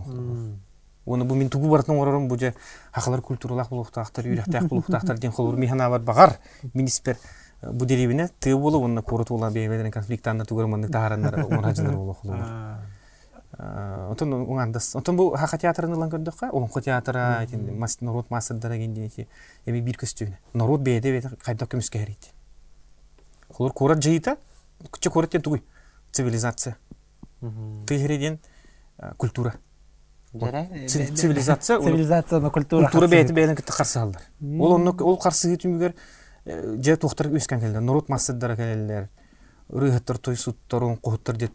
оны 1.05 1.25
бу 1.25 1.35
мен 1.35 1.49
тугу 1.49 1.69
бартын 1.69 1.99
орором 1.99 2.27
бу 2.27 2.37
же 2.37 2.53
хакалар 2.91 3.21
культуралак 3.21 3.69
булуктактар 3.69 4.25
үйрөктак 4.25 4.67
булуктактар 4.67 5.17
ден 5.17 5.31
холур 5.31 5.55
михана 5.55 5.89
бар 5.89 6.01
багар 6.01 6.37
министр 6.73 7.17
бу 7.61 7.85
деревине 7.85 8.29
тыы 8.39 8.55
болу 8.57 8.83
онна 8.83 9.01
корут 9.01 9.31
ула 9.31 9.51
бебеден 9.51 9.91
конфликт 9.91 10.27
анна 10.27 10.45
тугурманды 10.45 10.89
таарандар 10.89 11.45
умаражындар 11.45 11.95
болу 12.01 12.13
холур 12.13 12.37
отон 14.11 14.33
уңандас 14.33 14.95
отон 14.95 15.17
бу 15.17 15.29
хака 15.35 15.57
театрын 15.57 15.93
ылан 15.93 16.09
көрдөкка 16.09 16.49
олонко 16.51 16.81
театра 16.81 17.45
народ 18.01 18.29
мастердара 18.29 18.77
кенди 18.77 19.27
эми 19.65 19.81
бир 19.81 19.97
көстүгүнө 19.97 20.37
народ 20.53 20.81
бээде 20.81 21.11
бете 21.11 21.35
кайда 21.43 21.65
көмүскө 21.65 22.01
эрийт 22.01 22.33
холур 23.49 23.73
курат 23.73 24.01
жыйыта 24.01 24.37
күчө 24.91 25.11
курат 25.11 25.31
ден 25.31 25.41
тугуй. 25.41 25.63
Цивилизация. 26.11 26.77
Тыгереден 27.87 28.39
культура. 29.17 29.55
Цивилизация 30.33 31.79
цивилизацияны 31.79 32.49
культура 32.49 32.89
культура 32.89 33.07
бейти 33.07 33.33
бейлен 33.33 33.55
китти 33.55 33.71
карсы 33.71 33.97
алдар 33.97 34.21
ол 34.41 34.73
онно 34.75 34.95
ол 34.99 35.17
карсы 35.17 35.55
түмүгер 35.55 35.93
же 36.45 36.97
тухтар 36.97 37.27
өскөн 37.27 37.59
келдер 37.59 37.81
народ 37.81 38.09
массадара 38.09 38.55
келелер. 38.55 39.09
Суттар 40.35 40.83
он 40.83 40.97
кохуттар 40.97 41.37
дет 41.37 41.51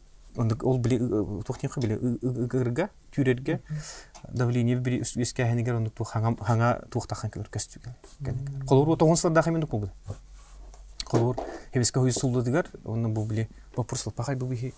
ол 0.62 0.78
биле 0.78 0.98
тухтин 1.44 1.70
биле 1.76 1.96
ыгырга 1.96 2.88
тюрерге 3.14 3.60
давление 4.32 4.76
бир 4.76 5.02
өскө 5.02 5.44
хенигер 5.44 5.74
ону 5.74 5.90
тух 5.90 6.12
ханга 6.12 6.42
ханга 6.44 6.84
тухтахан 6.90 7.30
келер 7.30 7.48
көстү 7.50 7.80
кел 8.24 8.34
колор 8.66 8.88
ото 8.88 9.06
онсла 9.06 9.30
да 9.30 9.42
хемен 9.42 9.66
кулду 9.66 9.90
колор 11.04 11.36
хебиске 11.72 12.00
хуйсулду 12.00 12.42
дигер 12.42 12.70
оны 12.84 13.08
бу 13.08 13.24
биле 13.24 13.48
вопросл 13.76 14.10
пахай 14.10 14.36
бу 14.36 14.46
бихи. 14.46 14.74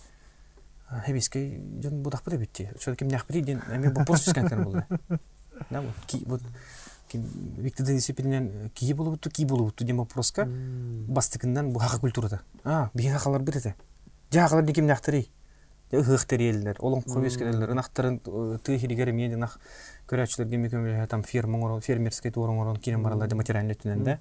Хебискей 1.05 1.61
жон 1.83 2.01
будак 2.03 2.23
бу 2.25 2.37
битти 2.37 2.69
ошо 2.75 2.95
ким 2.95 3.07
нях 3.07 3.25
бити 3.27 3.41
ден 3.41 3.61
эми 3.71 3.87
вопрос 3.87 4.27
түскөн 4.27 4.49
кен 4.49 4.63
болду 4.63 4.83
да 5.69 5.81
вот 5.81 5.95
ки 6.07 6.23
вот 6.25 6.41
ким 7.07 7.23
виктор 7.57 7.85
дисциплинен 7.85 8.69
кии 8.73 8.93
болупту 8.93 9.29
кии 9.29 9.45
болупту 9.45 9.83
деген 9.83 9.97
вопроска. 9.97 10.45
Бастыкынан 10.45 11.71
бу 11.71 11.79
хака 11.79 11.99
культурада 11.99 12.41
а 12.63 12.89
бии 12.93 13.07
хакалар 13.07 13.41
бирете 13.41 13.75
жагалар 14.31 14.65
диким 14.65 14.85
нахтырый 14.85 15.31
ыхтер 15.91 16.41
елдер 16.41 16.77
олон 16.79 17.01
кобескелер 17.01 17.71
ынактарын 17.71 18.19
ты 18.63 18.77
хиригер 18.77 19.11
мен 19.11 19.39
нах 19.39 19.59
көрөчүлөр 20.07 20.47
деме 20.47 20.69
көмө 20.69 21.07
там 21.07 21.23
ферма 21.23 21.81
фермерский 21.81 22.31
туурун 22.31 22.59
орон 22.59 22.77
кирен 22.77 23.03
баралар 23.03 23.27
да 23.27 23.35
материальный 23.35 23.75
түнен 23.75 24.03
да 24.03 24.19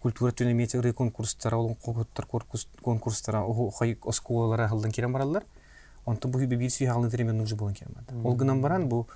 культура 0.00 0.32
түнен 0.32 0.56
мете 0.56 0.92
конкурстар 0.92 1.54
олон 1.54 1.74
коготтар 1.74 2.26
конкурстар 2.82 3.42
хой 3.44 3.98
осколара 4.04 4.68
хылдан 4.68 5.12
баралар. 5.12 5.44
Онто 6.06 6.28
бу 6.28 6.38
бир 6.38 6.70
сүйхалны 6.70 7.10
теремен 7.10 7.36
нужы 7.36 7.56
болон 7.56 7.74
кермад 7.74 8.10
ол 8.24 8.34
гынан 8.34 8.60
баран 8.60 8.88
бу 8.88 9.06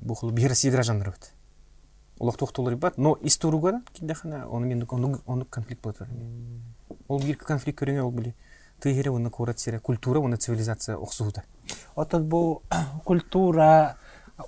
бу 0.00 0.14
хул 0.14 0.30
бирси 0.30 0.70
граждандар 0.70 1.10
бит 1.10 1.32
улак 2.18 2.36
токтолор 2.36 2.76
бат 2.76 2.98
но 2.98 3.18
исторуга 3.22 3.82
киндехана 3.92 4.46
оны 4.48 4.66
мен 4.66 4.86
оны 5.26 5.44
конфликт 5.44 5.82
болот 5.82 6.02
ол 7.08 7.22
бир 7.22 7.36
конфликт 7.36 7.80
көрүнгө 7.82 8.02
ол 8.02 8.10
били. 8.10 8.34
Тыгере 8.80 9.10
оны 9.10 9.30
курат 9.30 9.58
сире 9.58 9.78
культура 9.78 10.20
оны 10.20 10.36
цивилизация 10.36 10.96
оксууда 10.96 11.42
отот 11.94 12.22
бу 12.22 12.62
культура 13.04 13.96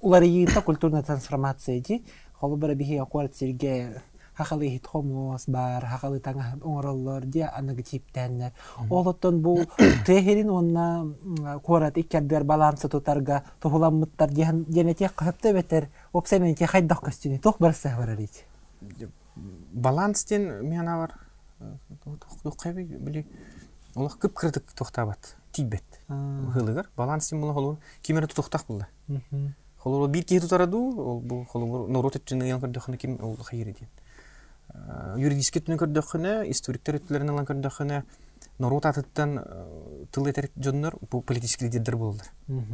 улар 0.01 0.25
культурная 0.65 1.03
трансформация 1.03 1.81
ди 1.81 2.05
холу 2.41 2.57
бара 2.57 2.75
бихи 2.75 2.97
акуарт 2.97 3.37
сирге 3.37 4.01
хахалы 4.37 4.69
хит 4.69 4.87
хомос 4.87 5.45
бар 5.49 5.85
хахалы 5.87 6.21
таңа 6.21 6.57
оңороллор 6.61 7.25
ди 7.25 7.41
аныгы 7.41 7.83
типтеннер 7.83 8.53
олоттон 8.91 9.41
бу 9.43 9.59
техерин 10.07 10.51
онна 10.51 11.15
корат 11.65 11.99
иккердер 11.99 12.45
балансы 12.45 12.89
тутарга 12.89 13.43
кахапта 15.15 15.53
бетер 15.53 15.89
опсемен 16.13 16.55
те 16.55 16.67
хайдах 16.67 17.01
костюни 17.01 17.39
тох 17.39 17.59
барса 17.59 17.95
барарит 17.99 18.45
баланстен 19.73 20.67
мен 20.69 20.87
бар 20.87 21.13
кайбы 22.59 22.83
били 22.83 23.27
олах 23.95 24.19
көп 24.19 24.33
кырдык 24.33 24.73
тохтабат 24.75 25.37
тибет 25.53 25.85
хылыгар 26.09 26.89
баланстен 26.97 27.41
була 27.41 27.53
холур 27.53 27.77
кимер 28.03 28.27
тутуктак 28.27 28.65
булда 28.67 28.89
холур 29.79 30.09
бир 30.09 30.25
ки 30.25 30.41
тутараду 30.41 30.79
ол 30.79 31.21
бу 31.21 31.45
холур 31.45 31.89
норот 31.89 32.17
этчен 32.17 32.43
ян 32.43 32.61
көрдөкне 32.61 32.97
ким 32.97 33.19
ол 33.23 33.37
хайыр 33.37 33.67
ден 33.67 33.89
юридически 35.17 35.61
түнү 35.61 35.79
көрдөкне 35.83 36.35
историктер 36.51 37.01
өттүлөрүн 37.01 37.33
алан 37.35 37.49
көрдөкне 37.49 38.03
норот 38.59 38.87
атыттан 38.87 39.39
тыл 40.13 40.31
этер 40.31 40.51
жоннор 40.57 40.97
бу 41.11 41.21
политический 41.21 41.67
лидердер 41.67 41.97
болдулар 41.97 42.31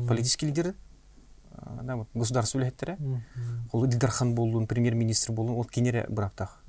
политический 0.09 0.47
лидер 0.47 0.75
да 1.83 1.97
вот 1.97 2.09
государство 2.15 2.59
лехеттер 2.59 2.97
ол 3.73 3.87
дилдархан 3.87 4.35
болдун 4.35 4.67
премьер 4.67 4.95
министр 4.95 5.33
болдун 5.33 5.57
ол 5.57 5.65
кенере 5.65 6.07
быраптак 6.09 6.63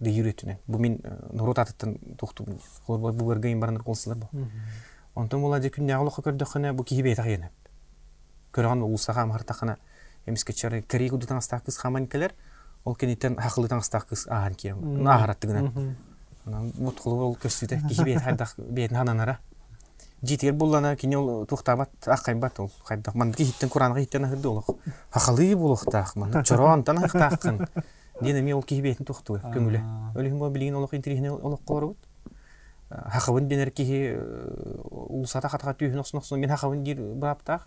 де 0.00 0.10
юретүнен 0.10 0.58
бу 0.66 0.78
мен 0.78 1.00
норот 1.32 1.58
атыттан 1.58 1.98
туктум. 2.18 2.58
Ол 2.86 2.98
бу 2.98 3.28
бергейин 3.28 3.60
барандар 3.60 3.82
колсулар 3.82 4.18
бу. 4.18 4.28
Онтон 5.14 5.40
була 5.40 5.60
же 5.60 5.70
күн 5.70 5.88
ягылыкка 5.88 6.22
көрдөкне 6.22 6.72
бу 6.72 6.84
кихибе 6.84 7.14
тагыйны 7.14 7.50
көргөн 8.52 8.82
улсага 8.82 9.26
мартакана 9.26 9.78
эмиске 10.26 10.52
чары 10.52 10.82
корей 10.82 11.08
кудутан 11.08 11.38
астакыз 11.38 11.76
хаманкелер 11.76 12.34
ол 12.84 12.94
кенеттен 12.94 13.36
хакылы 13.36 13.68
таңстак 13.68 14.08
кыз 14.08 14.26
ахан 14.28 14.54
кием. 14.54 15.02
Нахараттыгынан 15.02 15.96
вот 16.44 17.00
кылып 17.00 17.20
ол 17.24 17.36
көстүдө 17.40 17.80
кихибе 17.88 18.18
хайдак 18.20 18.54
бетин 18.58 18.96
хананара 18.98 19.38
житер 20.22 20.52
буллана 20.52 20.94
кине 20.96 21.16
ол 21.18 21.46
тухтабат 21.46 21.90
аккайбат 22.06 22.60
ол 22.60 22.70
хайдак 22.84 23.14
ман 23.14 23.32
кихиттен 23.32 23.68
куранга 23.68 24.00
хиттен 24.00 24.24
ахырды 24.24 24.48
ол 24.48 24.64
хакылы 25.10 25.54
булуктак 25.56 26.16
ман 26.16 26.44
чорон 26.44 26.84
тан 26.84 27.04
ахтакын 27.04 27.66
дене 28.20 28.42
ми 28.42 28.52
ол 28.52 28.62
кихибетин 28.62 29.06
тухту 29.06 29.38
көңүлө 29.38 29.80
өлүм 30.14 30.38
бо 30.38 30.50
билген 30.50 30.76
олок 30.76 30.94
интригне 30.94 31.32
олок 31.32 31.64
корбут 31.64 31.96
хакыбын 32.90 33.48
денер 33.48 33.70
кихи 33.70 34.18
улсата 34.90 35.48
хатка 35.48 35.72
түйүн 35.72 36.00
оксун 36.00 36.40
мен 36.40 36.50
хакыбын 36.50 36.84
дир 36.84 37.00
баптак 37.00 37.66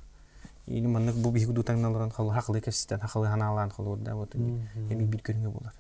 или 0.68 0.88
маннык 0.88 1.16
бу 1.16 1.32
бихи 1.32 1.46
дутаңналаран 1.52 2.12
хал 2.12 2.30
хакылы 2.30 2.62
кесистен 2.62 3.00
хакылы 3.00 3.28
ханалан 3.28 3.72
халур 3.72 3.98
да 3.98 4.16
вот 4.16 4.36
эми 4.36 5.06
бир 5.06 5.22
көрүнгө 5.22 5.50
болар 5.50 5.74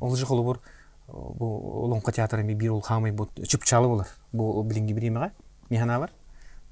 ол 0.00 0.16
же 0.16 0.26
холобор 0.26 0.60
бу 1.08 1.84
олонко 1.84 2.12
театр 2.12 2.40
эми 2.40 2.54
бир 2.54 2.72
ол 2.72 2.82
хамай 2.82 3.12
бу 3.12 3.28
чыпчалы 3.34 3.88
болар 3.88 4.08
бу 4.32 4.62
билинги 4.62 4.92
бир 4.92 5.08
эмега 5.08 5.32
механа 5.70 5.98
бар. 5.98 6.12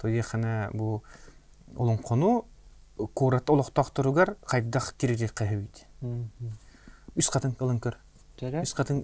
Тоехана 0.01 0.71
бу 0.73 1.03
олонкону 1.77 2.45
курат 3.15 3.49
олохтохторугар 3.51 4.37
кайдах 4.45 4.95
тирирек 4.99 5.33
кайбит 5.33 5.87
үс 7.17 7.31
катын 7.31 7.55
кылынкыр 7.55 7.97
үс 8.63 8.75
катын 8.75 9.01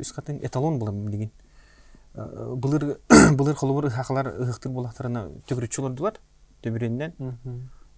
үс 0.00 0.12
катын 0.12 0.38
эталон 0.42 0.78
булам 0.78 1.10
былыр 2.14 2.98
былыр 3.36 3.56
холубур 3.56 3.86
ыхаклар 3.86 4.32
ыхыктыр 4.32 4.72
булактарына 4.72 5.26
төгүрүчү 5.48 5.84
олордулар 5.84 6.18
төбүреннен 6.64 7.14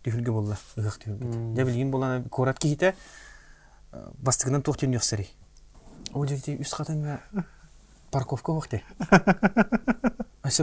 түхүлгө 0.04 0.36
болла 0.36 0.58
ыхык 0.76 1.04
түхүлгө 1.04 1.54
де 1.56 1.64
билген 1.64 1.90
болана 1.90 2.24
курат 2.28 2.58
кихите 2.58 2.94
бастыгынан 4.22 4.62
тохтен 4.62 4.94
юксари 4.94 5.28
о 6.12 6.26
жерде 6.26 6.58
үс 6.60 6.74
парковка 8.14 8.52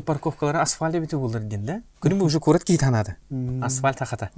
парковкалары 0.05 0.59
асфальт 0.61 0.99
бите 1.01 1.17
булдыр 1.17 1.41
ден 1.41 1.65
да. 1.65 1.81
Күнүм 2.03 2.21
уже. 2.23 2.39
Асфальт 3.65 3.99
хаката. 3.99 4.29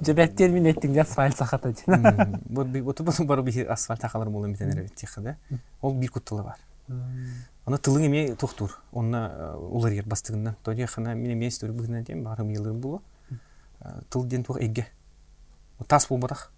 Жебеттер 0.00 0.50
мен 0.50 1.00
асфальт 1.00 1.36
сахата 1.36 1.74
Вот 2.48 2.68
би 2.68 2.80
вот 2.80 3.00
вот 3.00 3.26
бар 3.26 3.42
би 3.42 3.60
асфальт 3.64 4.02
хакалар 4.02 4.30
болом 4.30 4.52
битенер 4.52 4.82
бит 4.82 4.94
тихе 4.94 5.20
да. 5.20 5.36
Ол 5.82 5.94
бир 5.94 6.10
бар. 6.30 6.56
Аны 7.66 7.78
тылың 7.82 8.06
эме 8.06 8.36
тохтур. 8.38 8.76
Онна 8.92 9.56
улар 9.58 9.92
ер 9.92 10.06
бастыгындан. 10.06 10.54
Тоди 10.62 10.86
хана 10.86 11.14
мен 11.14 11.32
эме 11.32 11.48
истори 11.48 11.72
бүгүнөн 11.74 12.04
дем 12.06 12.22
барым 12.22 12.50
йылдырым 12.54 12.80
булу. 12.80 13.02
Тыл 14.08 14.24
ден 14.24 14.44
тух 14.44 14.60
эге. 14.60 14.86
Тас 15.88 16.06
болбадак. 16.08 16.52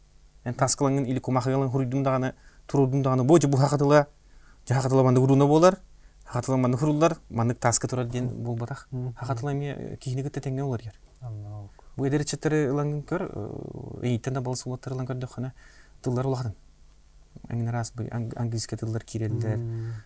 Эн 0.44 0.54
тас 0.54 0.76
кылыңын 0.76 1.06
или 1.08 1.18
кумахыгылын 1.18 1.70
хурудум 1.70 2.02
даганы 2.04 2.34
турудум 2.66 3.02
даганы 3.02 3.24
божу 3.24 3.48
бу 3.48 3.56
хакатыла. 3.56 4.06
Жахатыла 4.68 5.02
манда 5.02 5.20
хуруна 5.20 5.46
болар. 5.46 5.78
Хакатыла 6.26 6.56
манда 6.56 6.76
хурулар. 6.76 7.16
Мандык 7.30 7.58
таска 7.58 7.88
турар 7.88 8.06
ден 8.06 8.28
болбадак. 8.44 8.86
Хакатыла 9.16 9.52
эме 9.52 9.96
кийинеге 9.96 10.28
тетеңне 10.28 10.62
олар 10.62 10.82
ер. 10.84 10.94
Бу 11.96 12.06
эдер 12.06 12.24
четтер 12.24 12.70
лангын 12.70 13.02
көр, 13.02 13.24
эйттен 14.02 14.34
да 14.34 14.40
балсы 14.40 14.68
улаттар 14.68 14.92
лангын 14.92 15.16
көрдө 15.16 15.26
хана 15.32 15.52
тыллар 16.02 16.26
уладын. 16.26 16.52
Аңин 16.52 16.67
раз 17.48 17.92
бу 17.92 18.04
английский 18.12 18.76
тыллар 18.76 19.02
кирелдер, 19.04 19.58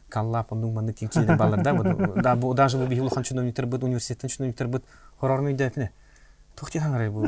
каллап 0.08 0.52
ондун 0.52 0.72
манды 0.74 0.92
тин 0.92 1.08
кирелдер 1.08 1.36
балар 1.36 1.62
да. 1.62 1.72
бу- 1.72 2.20
Да 2.22 2.36
бу 2.36 2.54
даже 2.54 2.78
бу 2.78 2.86
бихул 2.86 3.08
хан 3.10 3.22
чиновниктер 3.24 3.66
бут 3.66 3.82
университеттен 3.84 4.28
чиновниктер 4.28 4.68
бут 4.68 4.84
хорор 5.20 5.40
мейде 5.42 5.66
эпне. 5.68 5.90
Тухти 6.56 6.78
хаңарай 6.78 7.10
бу. 7.10 7.26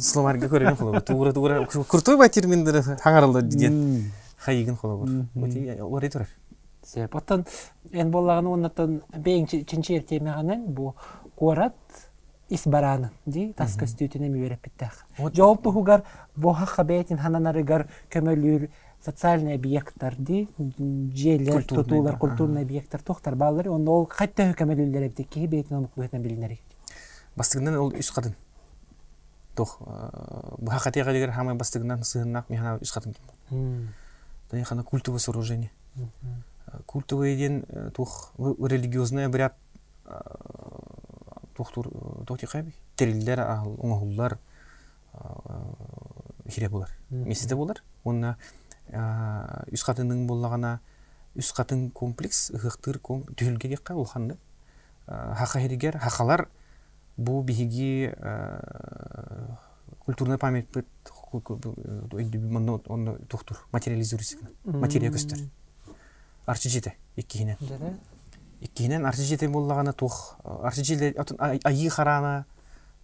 Словарга 0.00 0.46
көрген 0.48 0.76
холо. 0.76 1.00
Тугра 1.00 1.32
тугра 1.32 1.66
куртой 1.66 2.16
ба 2.16 2.28
терминдер 2.28 2.80
хаңарылды 3.04 3.42
диген 3.42 4.10
хайыгын 4.38 4.76
холо. 4.76 5.06
Бути 5.34 5.68
ори 5.80 6.08
турар. 6.08 6.28
Сеп. 6.84 7.14
Оттан 7.14 7.44
эн 7.92 8.10
боллаганы 8.10 8.48
оннаттан 8.48 9.02
бейин 9.16 9.46
чинчи 9.46 9.94
эртемеганын 9.98 10.64
бу 10.66 10.94
куарат 11.36 11.74
ис 12.48 12.66
бараны 12.66 13.10
ди 13.26 13.52
таска 13.52 13.86
стютине 13.86 14.28
ми 14.28 14.40
береп 14.40 14.62
биттах. 14.62 15.04
Вот. 15.18 15.34
Жооп 15.34 15.62
тугар 15.62 16.02
бу 16.36 16.52
хакка 16.52 16.84
бейтин 16.84 17.18
хананарыгар 17.18 17.88
көмөлүр 18.10 18.68
социальный 19.00 19.54
объекттар 19.54 20.14
ди 20.18 20.48
тутуулар 21.68 22.12
да, 22.12 22.18
культурный 22.18 22.62
объекттар 22.62 23.00
тохтар 23.00 23.34
баллар 23.34 23.68
онда 23.68 23.90
ол 23.90 24.06
кайтта 24.06 24.52
көмөлүлөр 24.52 25.06
эбди 25.08 25.24
ки 25.24 25.46
бейтин 25.46 25.76
онук 25.76 25.90
бетен 25.96 26.22
билинер. 26.22 26.58
Бастыгынан 27.36 27.76
ол 27.76 27.92
үс 27.92 28.10
катын. 28.10 28.34
Тох 29.56 29.78
бу 29.80 30.70
хакатыга 30.70 31.12
дигер 31.12 31.32
хамай 31.32 31.54
бастыгынан 31.54 32.04
сыгыннак 32.04 32.48
механа 32.50 32.78
үс 32.80 32.92
катын. 32.92 33.14
Тани 34.50 34.62
хана 34.64 34.82
культовое 34.84 35.18
сооружение. 35.18 35.70
Культовый 36.86 37.36
ден 37.36 37.64
э, 37.68 37.90
тух 37.94 38.32
в- 38.38 38.66
религиозный 38.66 39.26
обряд 39.26 39.54
тух 41.56 41.72
тур 41.72 41.90
тохти 42.26 42.46
кайби 42.46 42.72
терилдер 42.96 43.40
ахыл 43.40 43.76
оңохуллар 43.78 44.38
хире 46.48 46.68
булар. 46.68 46.90
Меседе 47.10 47.54
булар. 47.54 47.82
Онна 48.04 48.36
үс 49.72 49.84
боллагана 50.26 50.80
үс 51.34 51.52
катын 51.52 51.90
комплекс 51.90 52.50
дикка 53.68 53.94
хиригер 55.60 55.98
хакалар 55.98 56.48
бу 57.16 57.42
биһиги 57.42 58.14
культурный 60.04 60.38
память 60.38 60.68
бит 60.74 60.86
онно 62.88 63.18
тухтур 63.28 63.66
материализируйся 63.72 64.36
материя 64.64 65.10
көстөр 65.10 65.48
арчы 66.46 66.68
жете 66.68 66.94
иккиһинен 67.16 67.56
Арчы 68.62 69.22
жете 69.22 69.48
боллагана 69.48 69.92
тух 69.92 70.36
арчы 70.44 70.84
жете 70.84 71.10
отун 71.18 71.36
ай- 71.40 71.60
айы 71.64 71.88
харана 71.88 72.44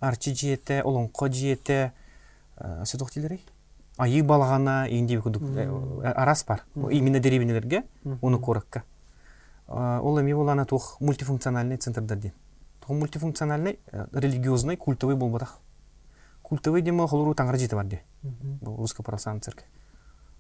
жете 0.01 0.83
олонко 0.83 1.29
жете 1.33 1.93
се 2.85 2.99
тухтилери 2.99 3.41
айы 3.97 4.23
балгана 4.23 4.87
инди 4.89 5.17
кудук 5.21 5.43
арас 6.05 6.45
бар 6.45 6.65
именно 6.91 7.19
деревнялерге 7.21 7.85
уну 8.23 8.39
коракка 8.39 8.83
ол 9.67 10.19
эме 10.21 10.35
болана 10.35 10.65
тух 10.65 10.97
мультифункциональный 11.01 11.77
центрдар 11.77 12.19
ден 12.19 12.33
тух 12.81 12.91
мультифункциональный 12.91 13.79
э, 13.93 14.07
религиозный 14.13 14.77
культовый 14.77 15.17
болбатах. 15.17 15.59
Культовый 16.43 16.81
дем 16.83 17.07
холуру 17.07 17.35
таңара 17.35 17.59
жете 17.59 17.77
бар 17.77 17.85
де 17.85 18.03
бу 18.33 18.77
русская 18.77 19.03
православная 19.03 19.43
церковь 19.43 19.67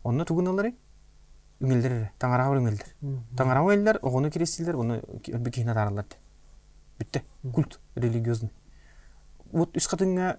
онно 0.02 0.24
тугун 0.24 0.48
алары 0.48 0.74
үңелдер 1.60 2.10
таңара 2.18 2.48
бар 2.48 2.60
үңелдер. 2.62 2.94
Таңара 3.36 3.64
элдер 3.74 3.98
огону 4.02 4.30
кирестилер 4.30 4.76
оны 4.76 5.02
элбе 5.26 5.50
кийине 5.50 5.74
таралар 5.74 6.06
бүтте 6.98 7.22
культ 7.54 7.78
религиозный. 7.94 8.50
Вот 9.52 9.76
үс 9.76 9.86
катыңа 9.86 10.36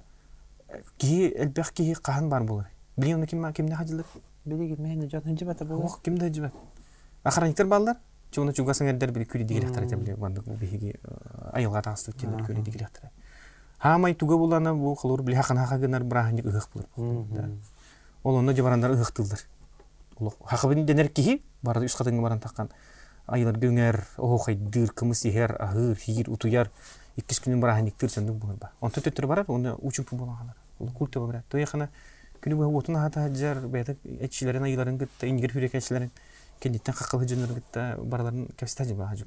кии 0.97 1.32
элбек 1.36 1.71
кии 1.73 1.93
кахан 1.93 2.29
бар 2.29 2.43
болар 2.43 2.69
билин 2.97 3.17
оны 3.17 3.27
ким 3.27 3.51
кимне 3.53 3.75
хадилер 3.75 4.05
Билигин 4.45 4.82
мен 4.82 5.10
жатын 5.10 5.38
жибата 5.38 5.65
бу. 5.65 5.75
ох 5.84 6.01
кимде 6.01 6.32
жибет 6.34 6.53
охранниктер 7.23 7.67
балдар 7.67 7.97
чуна 8.32 8.53
чугасан 8.53 8.88
элдер 8.88 9.12
били 9.12 9.25
күри 9.25 9.43
дигилектер 9.43 9.84
эте 9.84 9.95
биле 9.95 10.15
бандык 10.15 10.45
биһиги 10.45 10.95
айылга 11.53 11.82
тагыстык 11.82 12.15
тилер 12.17 12.41
күри 12.43 12.62
дигилектер 12.62 13.10
хамай 13.79 14.13
туга 14.13 14.38
булана 14.38 14.73
бу 14.75 14.95
кылыр 14.95 15.21
били 15.23 15.36
хакан 15.36 15.58
хакагынар 15.58 16.03
брахник 16.03 16.45
ыгык 16.45 16.69
булыр. 16.73 17.27
Да. 17.29 17.49
Ол 18.23 18.36
онно 18.36 18.53
жабарандар 18.53 18.91
ыгыктылдыр 18.91 19.39
улук 20.19 20.38
хакыбын 20.45 20.86
денер 20.86 21.10
кихи 21.10 21.41
барды 21.62 21.86
үс 21.86 21.95
катыңга 21.95 22.21
баран 22.21 22.39
таккан 22.39 22.69
айылар 23.27 23.58
гөңер 23.58 23.99
охай 24.17 24.55
дыр 24.55 24.91
кымыс 24.93 25.25
ихер 25.25 25.55
ахыр 25.60 25.95
хигир 25.95 26.29
утуяр 26.29 26.71
иккис 27.17 27.41
күнүн 27.43 27.62
брахниктер 27.62 28.10
сендик 28.10 28.36
булар 28.36 28.58
ба. 28.58 28.71
Онто 28.82 29.01
төттөр 29.01 29.27
барар 29.27 29.45
оны 29.47 29.75
учуп 29.82 30.13
булагалар 30.13 30.55
ул 30.79 30.91
культы 30.91 31.19
бар 31.19 31.43
то 31.49 31.58
яхана 31.58 31.89
күнү 32.41 32.55
бу 32.55 32.79
отун 32.79 32.95
хата 32.95 33.27
хаджар 33.27 33.67
бета 33.67 33.95
эчилерин 34.19 34.63
айыларын 34.63 34.97
гытта 34.97 35.27
ингер 35.27 35.51
хүрек 35.51 35.75
эчилерин 35.75 36.12
кендиттен 36.60 36.93
какыл 36.93 37.25
жөнөр 37.27 37.53
гытта 37.53 37.97
бараларын 38.01 38.47
кепсита 38.58 38.86
жиба 38.86 39.08
хажу 39.08 39.25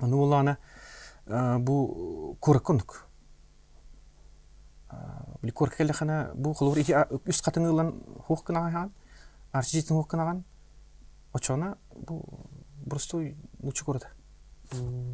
ону 0.00 0.22
улана 0.22 0.56
бу 1.58 2.36
куракондук 2.40 3.04
били 5.42 5.52
коркеле 5.52 5.92
хана 5.92 6.30
бу 6.34 6.54
кылыр 6.54 6.78
ити 6.78 6.94
үс 7.26 7.42
катыңылан 7.42 7.94
хук 8.26 8.44
кынаган 8.44 8.92
арчы 9.52 9.78
житин 9.78 9.96
хук 9.96 10.10
кынаган 10.10 10.44
очона 11.32 11.76
бу 11.94 12.22
просто 12.88 13.32
лучше 13.62 13.84
город 13.84 14.06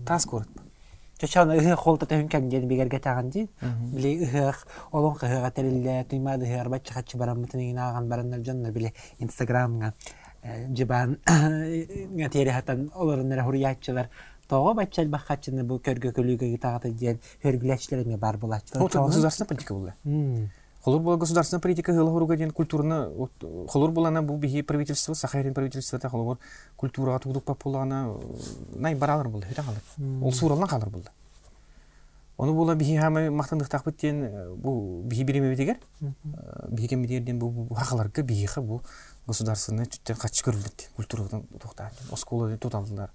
тас 0.07 0.27
город 0.27 0.49
Чачан 1.17 1.49
ыһы 1.49 1.73
холта 1.81 2.05
төһүн 2.05 2.27
кәмден 2.29 2.67
бигәргә 2.69 2.99
тагын 3.01 3.31
ди. 3.33 3.47
Били 3.62 4.27
ыһых, 4.27 4.67
олон 4.93 5.15
кыһыга 5.17 5.51
терилле, 5.51 6.05
туймады 6.05 6.45
ыһыр 6.45 6.69
бачча 6.69 6.93
хатчы 6.93 7.17
барам 7.17 7.41
мытын 7.41 7.79
аган 7.79 8.09
бараннар 8.09 8.45
жаннар 8.45 8.73
били 8.73 8.93
Инстаграмга 9.19 9.95
жибан 10.77 11.19
гатери 11.25 12.51
хатан 12.51 12.91
оларыннар 12.95 13.43
хуриятчылар 13.45 14.11
Тоға 14.49 14.75
баччал 14.75 15.09
бахачыны 15.11 15.65
бу 15.65 15.81
көргө 15.83 16.13
көлүгө 16.15 16.59
тагыты 16.59 16.91
ден 16.93 17.19
хөргүләчләргә 17.43 18.17
бар 18.17 18.37
булачы. 18.39 18.79
вот 18.79 18.95
государственная 18.95 19.49
политика 19.49 19.75
была 19.75 19.95
Холур 20.87 21.01
была 21.01 21.17
государственная 21.17 21.61
политика 21.61 21.93
гыла 21.93 22.13
хуруга 22.13 22.37
ден 22.37 22.53
культурны 22.53 23.29
холур 23.69 23.91
булана 23.91 24.23
бу 24.23 24.37
бихи 24.37 24.63
правительство 24.63 25.15
сахарин 25.15 25.53
правительство 25.53 25.99
та 25.99 26.09
холур 26.09 26.39
культурага 26.77 27.19
тудук 27.19 27.43
пап 27.43 27.65
булана 27.65 28.15
най 28.73 28.95
баралар 28.95 29.29
булды 29.29 29.49
хета 29.49 29.65
калыр. 29.65 30.23
Ол 30.23 30.33
суралдан 30.33 30.69
калыр 30.69 30.91
булды. 30.91 31.11
Оны 32.39 32.53
була 32.53 32.77
бихи 32.77 32.97
хама 32.97 33.31
мактандык 33.31 33.69
такбыт 33.69 33.97
ден 34.01 34.55
бу 34.55 35.03
бихи 35.03 35.25
биреме 35.25 35.57
дегер 35.57 35.81
бихи 36.69 36.89
кем 36.89 37.05
ден 37.05 37.39
бу 37.41 37.51
бу 37.51 37.75
хакаларга 37.75 38.23
бихи 38.23 38.61
бу 38.61 38.81
государственный 39.27 39.87
түттен 39.87 40.15
качы 40.15 40.45
көрүлдү 40.45 40.95
культурадан 40.95 41.43
токтар 41.61 41.91
осколы 42.13 42.57
туталдылар. 42.59 43.11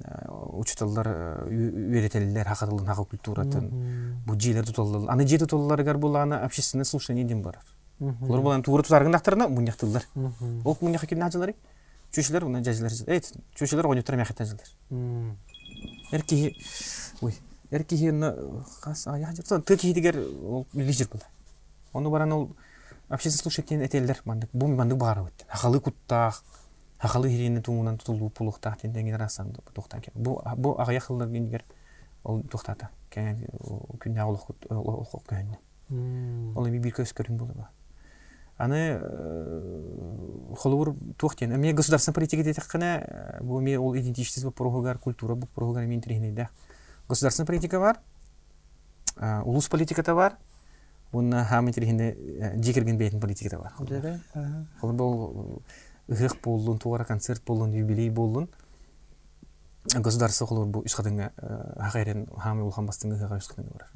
Учуталлар 0.00 1.08
үйретелилер 1.48 2.48
хакатылын 2.48 2.86
хака 2.86 3.04
культуратын 3.04 3.68
бу 4.26 4.34
жээлер 4.34 4.66
туталдыл 4.66 5.08
аны 5.08 5.26
жээ 5.26 5.44
туталларгар 5.44 5.98
бул 5.98 6.16
аны 6.16 6.34
общественное 6.34 6.84
слушание 6.84 7.24
ден 7.24 7.42
барар 7.42 7.62
булар 7.98 8.40
булан 8.40 8.62
туура 8.62 8.82
тутаргын 8.82 9.12
дактарына 9.12 9.48
муньяктылдар 9.48 10.06
ол 10.16 10.78
муньяка 10.80 11.06
кимне 11.06 11.24
хажылары 11.24 11.54
чүшелер 12.10 12.44
уна 12.44 12.62
жазылар 12.64 12.92
эт 13.06 13.32
чүшелер 13.54 13.86
онютар 13.86 14.16
мяхата 14.16 14.44
жазылар 14.44 15.36
эрки 16.12 16.56
ой 17.20 17.34
эрки 17.70 18.10
на 18.10 18.34
хас 18.80 19.06
аяк 19.06 19.34
жер 19.34 19.62
ты 19.62 19.76
ки 19.76 19.92
дигер 19.92 20.16
ол 20.42 20.66
лидер 20.72 21.08
була. 21.08 21.22
Оны 21.92 22.10
баран 22.10 22.32
ол 22.32 22.56
общественный 23.08 23.42
слушатель 23.42 23.84
этелдер 23.84 24.20
мандык 24.24 24.50
бу 24.52 24.66
мандык 24.66 24.98
баара 24.98 25.24
бит 25.24 25.46
халы 25.48 25.80
куттах 25.80 26.42
халы 27.08 27.30
хирине 27.30 27.60
туңунан 27.60 27.98
тутулу 27.98 28.30
пулуктах 28.30 28.78
тен 28.80 28.92
деген 28.92 29.16
расан 29.18 29.52
тухтан 29.74 30.00
кен 30.00 30.14
бу 30.14 30.40
бу 30.56 30.76
аяк 30.78 31.04
хыллар 31.04 31.28
гендер 31.28 31.64
ол 32.24 32.42
тухтата 32.42 32.90
кен 33.10 33.46
күн 33.98 34.18
агылык 34.18 34.46
окуп 34.70 35.26
көн 35.28 35.56
ол 36.54 36.68
бир 36.68 36.94
көз 36.94 37.14
көрүң 37.16 37.38
болду 37.38 37.66
аны 38.58 39.00
холур 40.56 40.94
тухтен 41.18 41.54
эми 41.56 41.72
государственная 41.72 42.14
политика 42.14 42.44
детек 42.44 42.66
кана 42.66 43.40
бу 43.40 43.60
эми 43.60 43.74
ол 43.76 43.96
идентичность 43.96 44.44
бу 44.44 44.52
прогар 44.52 44.98
культура 44.98 45.34
бу 45.34 45.46
прогар 45.54 45.86
мен 45.86 46.00
трихнеде 46.00 46.48
государственная 47.08 47.46
политика 47.46 47.80
бар 47.80 47.98
улус 49.44 49.68
политиката 49.68 50.14
бар 50.14 50.36
Уна 51.12 51.44
хамы 51.44 51.72
тирихинде 51.76 52.16
жекерген 52.64 52.96
бейтін 52.96 53.20
политиката 53.20 53.58
бар. 53.60 53.74
Ол 54.80 54.94
бұл 54.96 55.60
ыхық 56.08 56.40
болдун, 56.44 56.78
туара 56.78 57.04
концерт 57.04 57.44
болдун, 57.44 57.72
юбилей 57.72 58.10
болдун. 58.10 58.48
Государство 59.94 60.46
холор 60.46 60.66
бу 60.66 60.84
үскадыңа 60.86 61.32
хакайрен 61.78 62.26
хамы 62.38 62.62
улхан 62.66 62.86
бастыңа 62.86 63.16
ыхыга 63.16 63.38
үскадыңа 63.42 63.72
бар. 63.72 63.88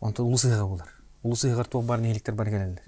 Онто 0.00 0.24
улус 0.24 0.44
ыхыга 0.44 0.66
болар. 0.66 0.88
Улус 1.22 1.44
ыхыгар 1.44 1.66
туа 1.66 1.82
бар 1.82 2.00
неліктер 2.00 2.34
бар 2.34 2.50
келелер. 2.50 2.82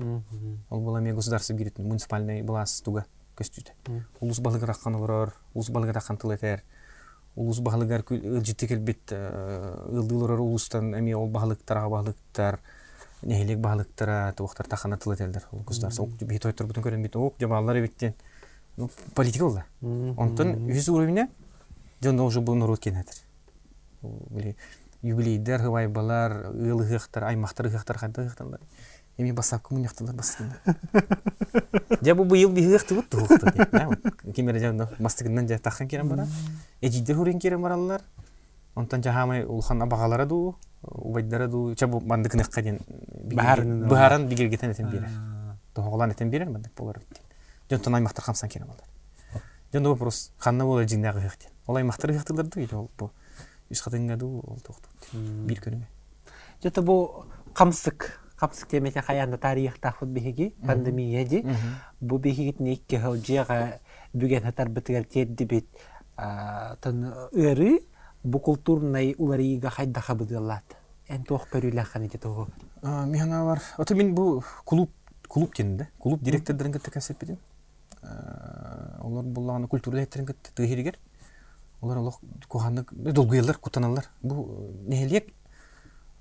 Ол 0.71 0.81
бола 0.81 1.01
мен 1.01 1.15
государство 1.15 1.55
биретін 1.55 1.87
муниципальный 1.87 2.43
балас 2.43 2.81
туга 2.83 3.05
көстүтө. 3.37 3.73
Улус 4.21 4.41
балыгар 4.41 4.71
акканы 4.71 4.99
барар, 4.99 5.35
улус 5.55 5.71
балыгар 5.71 5.99
аккан 5.99 6.17
тылетер. 6.17 6.63
Улус 7.37 7.61
балыгар 7.61 8.03
ылжытты 8.11 8.67
келбет 8.67 9.13
ылдылар 9.13 10.41
улустан 10.41 10.95
эми 10.99 11.13
ол 11.15 11.29
балыктарга 11.31 11.89
балыктар 11.89 12.59
нехилек 13.23 13.59
баалыктара 13.59 14.33
туухтар 14.37 14.67
тахана 14.67 14.97
тыл 14.97 15.15
этелдер 15.15 15.47
ол 15.53 15.63
куздар 15.65 15.93
соок 15.93 16.11
бит 16.11 16.47
ойтор 16.47 16.67
бутун 16.67 16.85
көрөн 16.85 17.03
бит. 17.03 17.17
Ок 17.17 17.35
жабаалар 17.39 17.81
биттен 17.81 18.15
ну 18.77 18.91
политика 19.15 19.45
болда 19.45 19.65
онтон 19.83 20.71
үз 20.71 20.89
уровня 20.89 21.29
жон 22.01 22.21
уже 22.21 22.41
бу 22.41 22.55
нурут 22.55 22.81
кенетир 22.81 23.15
били 24.03 24.57
юбилейдер 25.03 25.61
хыбайбалар 25.61 26.53
ыл 26.55 26.81
ыхыктар 26.81 27.25
аймактар 27.25 27.67
ыхыктар 27.67 27.99
кайда 27.99 28.23
ыхыктарлар 28.23 28.61
эми 29.19 29.33
басапкы 29.33 29.75
мунякталар 29.75 30.15
бастыгында 30.15 30.57
жа 32.01 32.15
бу 32.15 32.25
быйыл 32.33 32.53
би 32.53 32.65
ыхты 32.75 32.95
бут 32.95 33.11
туухта 33.11 33.53
кимере 34.35 34.61
жа 34.61 34.89
бастыгынан 34.99 35.49
жа 35.49 35.59
таккан 35.59 35.89
керем 35.89 36.09
бара 36.09 36.27
эжидер 36.81 37.17
хурен 37.17 37.39
керем 37.39 37.63
баралар 37.63 38.03
онтон 38.75 39.03
жахамай 39.03 39.45
улхан 39.45 39.83
абагалара 39.83 40.27
ду 40.27 40.57
убайдара 40.83 41.49
ду 41.49 41.75
чабу 41.75 42.01
бандык 42.01 42.35
неккаден 42.35 42.81
бааран 43.23 44.29
бигергетен 44.29 44.71
этен 44.71 44.91
берер 44.91 45.09
тоголан 45.75 46.11
этен 46.11 46.31
берер 46.31 46.51
бандык 46.51 46.73
болар 46.77 46.99
бит 46.99 47.21
жонтон 47.71 47.95
аймактар 47.95 48.25
камсан 48.25 48.49
кене 48.49 48.67
болар 48.67 48.85
жон 49.73 49.85
вопрос 49.85 50.33
ханна 50.39 50.65
бола 50.65 50.87
жиндагы 50.87 51.21
хектен 51.21 51.51
ол 51.67 51.77
аймактар 51.77 52.13
хектылар 52.13 52.47
ду 52.47 52.61
или 52.61 52.75
ол 52.75 52.91
бу 52.99 53.11
үс 53.71 53.83
катынга 53.83 54.17
ду 54.17 54.43
ол 54.47 54.59
токтот 54.61 54.91
бир 55.13 55.61
көрүнгө 55.61 55.87
жото 56.63 56.83
бу 56.83 57.25
камсык 57.55 58.21
камсык 58.37 58.69
темете 58.69 59.03
хаянда 59.03 59.39
тарихта 59.39 59.93
хут 59.93 60.09
биһиги 60.09 60.55
пандемия 60.67 61.25
ди 61.27 61.45
бу 62.01 62.19
биһигит 62.19 62.61
некке 62.61 63.01
хожига 63.01 63.81
бүген 64.13 64.43
хатар 64.43 64.69
битгер 64.69 65.05
тедди 65.05 65.45
бит 65.45 65.69
тон 66.81 67.05
өрү 67.33 67.81
бу 68.23 68.39
культурный 68.39 69.15
уларыйга 69.19 69.71
хайдаха 69.71 70.15
быдылат 70.15 70.65
эн 71.09 71.25
тох 71.25 71.49
көрүлахан 71.51 72.07
эти 72.07 72.17
того 72.17 72.49
механа 72.83 73.45
бар 73.45 73.63
ото 73.79 73.95
мен 73.95 74.15
бу 74.15 74.43
клуб 74.65 74.91
клуб 75.29 75.55
дедим 75.55 75.77
да 75.77 75.89
клуб 75.99 76.23
директордорун 76.23 76.73
кетте 76.73 76.91
касеппедим 76.91 77.39
олар 79.01 79.25
буллаганы 79.25 79.69
культура 79.69 79.97
директорун 79.97 80.27
кетте 80.27 80.51
тыгиригер 80.55 80.99
олар 81.81 81.99
олох 81.99 82.21
куханы 82.49 82.85
долгуялар 82.93 83.57
кутаналар 83.59 84.05
бу 84.23 84.71
нехелек 84.87 85.33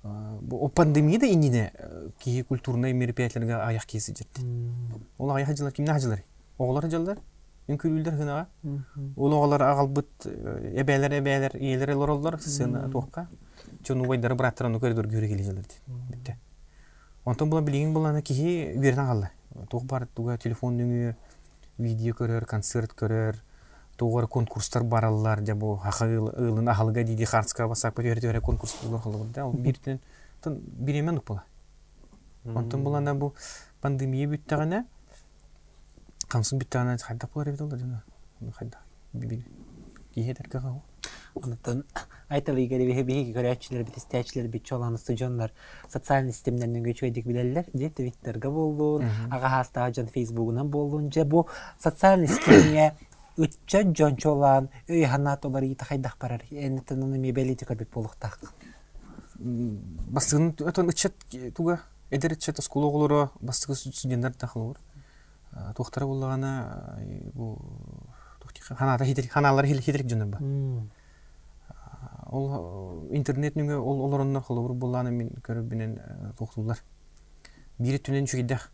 бу 0.02 0.68
пандемияда 0.68 1.30
инине 1.30 1.72
ки 2.18 2.42
культурный 2.42 2.92
мероприятияларга 2.92 3.66
аяк 3.66 3.82
жетти 3.90 4.24
ол 5.18 5.30
аяк 5.32 5.56
жылар 5.56 5.72
кимне 5.72 5.92
хажылар 5.92 6.22
оголар 6.58 6.90
жылар 6.90 7.18
үңкүлүлдер 7.70 8.16
хынага 8.18 8.46
ол 9.16 9.34
оголар 9.38 9.62
агалбыт 9.70 10.26
эбелер 10.26 11.18
эбелер 11.20 11.56
иелер 11.56 11.94
лороллар 11.96 12.40
сына 12.40 12.88
туакка 12.90 13.28
чону 13.82 14.08
байдары 14.08 14.34
браттараны 14.34 14.78
көрдөр 14.82 15.10
көрө 15.10 15.28
кележелер 15.32 15.66
битте 16.10 16.36
онтон 17.24 17.50
була 17.50 17.62
билигин 17.62 17.94
булана 17.94 18.22
кихи 18.22 18.74
үерден 18.76 19.06
калды 19.06 19.30
тук 19.70 19.84
бар 19.84 20.08
туга 20.14 20.38
телефон 20.38 20.78
дүңү 20.80 21.14
видео 21.78 22.14
көрөр 22.18 22.46
концерт 22.48 22.92
көрөр 22.96 23.40
тугар 24.00 24.26
конкурстар 24.32 24.84
бараллар 24.84 25.42
жа 25.44 25.54
бу 25.54 25.74
ылын 25.76 26.68
ахалга 26.72 27.04
диди 27.04 27.26
хартска 27.28 27.68
басак 27.68 27.98
көтөрө 27.98 28.40
конкурс 28.40 28.76
булар 28.82 29.02
кылып 29.04 29.32
да. 29.34 29.44
Ол 29.44 29.52
биртен 29.52 30.00
биремен 30.44 31.18
ук 31.18 31.26
була. 31.26 31.44
Онтон 32.44 32.84
булана 32.84 33.14
бу 33.14 33.34
пандемия 33.80 34.28
бүттагана 34.28 34.84
камсын 36.30 36.60
бүттагана 36.62 36.98
хайдап 37.02 37.32
болар 37.34 37.50
бит 37.52 37.60
ол 37.60 37.70
жана 37.70 38.02
хайда 38.58 38.78
бибин 39.12 39.44
кихетер 40.14 40.48
кага 40.48 40.80
Онтон 41.34 41.84
айтылы 42.28 42.64
игери 42.64 42.86
бихи 42.86 43.02
бихи 43.02 43.32
көрәчилер 43.34 43.84
бит 43.86 43.98
истәчләр 43.98 44.48
бит 44.50 44.64
чоланысы 44.66 45.16
жонлар 45.18 45.52
социаль 45.88 46.30
системнәрнең 46.30 46.84
көчөйдик 46.86 47.26
биләләр 47.26 47.70
ди 47.72 47.90
твиттерга 47.90 48.50
булдун 48.50 49.06
ага 49.30 49.50
хаста 49.56 49.86
жон 49.94 50.10
фейсбугунан 50.10 50.70
булдун 50.70 51.10
же 51.12 51.24
бу 51.24 51.46
социаль 51.78 52.26
системия 52.26 52.96
үтчә 53.38 53.84
жон 53.94 54.16
чолан 54.16 54.68
өй 54.88 55.04
ханат 55.04 55.46
олар 55.46 55.64
ите 55.64 55.84
хайдах 55.84 56.16
барар 56.20 56.42
эне 56.50 56.82
тынны 56.82 57.18
мебелити 57.18 57.64
көрбек 57.64 57.92
болуктак 57.94 58.38
бастыгын 59.38 60.52
өтөн 60.58 60.90
ычет 60.90 61.14
туга 61.56 61.80
эдер 62.10 62.34
ычет 62.34 62.58
скулоголоро 62.62 63.30
бастыгы 63.40 63.74
студенттер 63.76 64.34
тухтара 65.76 66.06
буллагана 66.06 66.98
бу 67.34 67.56
ханада 68.68 69.04
хитрик 69.04 69.32
ханалар 69.32 69.66
хитрик 69.66 70.08
жонор 70.08 70.28
ба? 70.28 70.38
Ол 72.30 73.08
интернет 73.10 73.56
нүңе 73.56 73.76
ол 73.76 74.04
олороннор 74.06 74.42
холобур 74.42 74.74
булланы 74.74 75.10
мен 75.10 75.30
көрүбүнен 75.42 75.98
тохтулар 76.38 76.78
бири 77.78 77.98
түнен 77.98 78.26
чугидах 78.26 78.70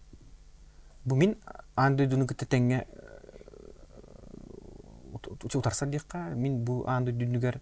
бу 1.04 1.16
мин 1.16 1.36
дуну 1.76 2.26
кытта 2.26 2.46
теңге 2.46 2.84
утарсар 5.54 5.88
диякка 5.88 6.18
мин 6.34 6.64
бу 6.64 6.84
анды 6.86 7.12
дүнүгер 7.12 7.60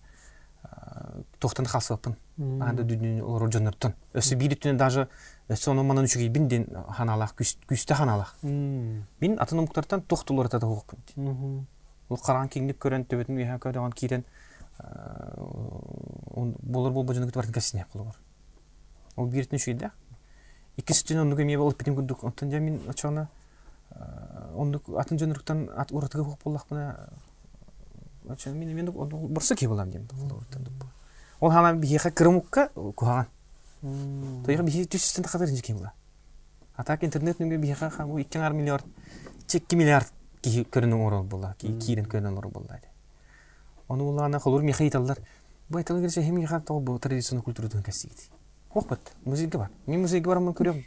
тохтан 1.38 1.66
халсапын 1.66 2.16
анды 2.38 2.84
дүнүн 2.84 3.20
олор 3.22 3.50
жонорттон 3.52 3.94
өсү 4.14 4.36
бири 4.36 4.56
түнен 4.56 4.78
даже 4.78 5.08
соно 5.54 5.84
манан 5.84 6.06
чуги 6.06 6.28
бинден 6.28 6.66
ханалах 6.88 7.34
күстө 7.36 7.94
ханалах. 7.94 8.34
Мин 8.42 9.38
атынымуктартан 9.38 10.02
тохтулар 10.02 10.48
тата 10.48 10.66
хукпун 10.66 11.66
ол 12.08 12.18
караан 12.18 12.48
кеңдик 12.48 12.78
көрөн 12.82 13.06
төбөтүн 13.08 13.40
иха 13.40 13.58
көрөгөн 13.62 13.94
кирен 13.96 14.24
болор 16.62 16.92
болбо 16.92 17.14
жөнү 17.14 17.30
бар 17.34 17.50
касине 17.52 17.86
болор 17.94 18.16
ол 19.16 19.28
биртин 19.30 19.58
шүйдө 19.58 19.90
иккиси 20.76 21.06
түн 21.08 21.22
онуга 21.22 21.44
мебе 21.44 21.62
олуп 21.62 21.78
битим 21.78 21.96
күндүк 21.98 22.24
онтон 22.26 22.50
жа 22.50 22.60
мен 22.60 22.80
очоно 22.90 23.28
ондук 24.54 24.90
атын 24.98 25.20
жөнүрүктан 25.22 25.68
ат 25.76 25.92
уратыга 25.92 26.24
хук 26.24 26.42
боллакмына 26.44 27.08
мен 28.24 28.74
мен 28.74 28.92
бурса 28.92 29.54
ки 29.54 29.66
болам 29.66 29.90
дем 29.90 30.06
ол 31.40 31.50
хама 31.50 31.74
бихиха 31.74 32.10
кырымукка 32.10 32.68
кухаган 32.74 33.26
тояга 34.44 34.62
бихи 34.62 34.86
түстен 34.86 35.24
кадыр 35.24 35.48
жекен 35.48 35.76
була 35.76 35.92
а 36.76 36.84
так 36.84 37.04
интернет 37.04 37.38
нүнге 37.38 37.58
бихиха 37.58 37.90
хам 37.90 38.16
икки 38.18 38.38
миллиард 38.38 38.84
чекки 39.46 39.76
миллиард 39.76 40.12
ки 40.42 40.66
көрүнүң 40.70 41.06
орол 41.06 41.22
була 41.24 41.54
ки 41.58 41.72
кирен 41.78 42.06
көрүнүң 42.06 42.38
орол 42.38 42.52
була 42.52 42.80
Оны 43.88 44.02
улана 44.02 44.38
холур 44.38 44.62
михай 44.62 44.90
таллар. 44.90 45.18
Бу 45.68 45.78
айтылы 45.78 46.00
керсе 46.02 46.22
хем 46.22 46.36
миха 46.36 46.60
тол 46.60 46.80
бу 46.80 46.98
традиционный 46.98 47.42
культурада 47.42 47.82
касигит. 47.82 48.30
Хохпат, 48.70 49.00
музейге 49.24 49.58
бар. 49.58 49.70
Мен 49.86 50.00
музейге 50.00 50.26
барам 50.26 50.48
көрөм. 50.48 50.82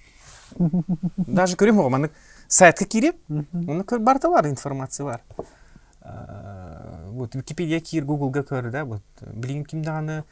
Даже 1.18 1.56
көрөм 1.56 1.76
го 1.76 1.90
маны 1.90 2.10
сайтка 2.48 2.86
кирип, 2.86 3.18
көр 3.28 4.00
бар 4.00 4.48
информация 4.48 5.06
бар. 5.06 5.22
Вот 7.18 7.36
Википедия 7.36 7.80
кир, 7.82 8.06
Гуглга 8.06 8.44
көр 8.44 8.70
да, 8.70 8.86
вот 8.86 9.02
билин 9.22 9.66
ким 9.66 9.82
даганы 9.82 10.24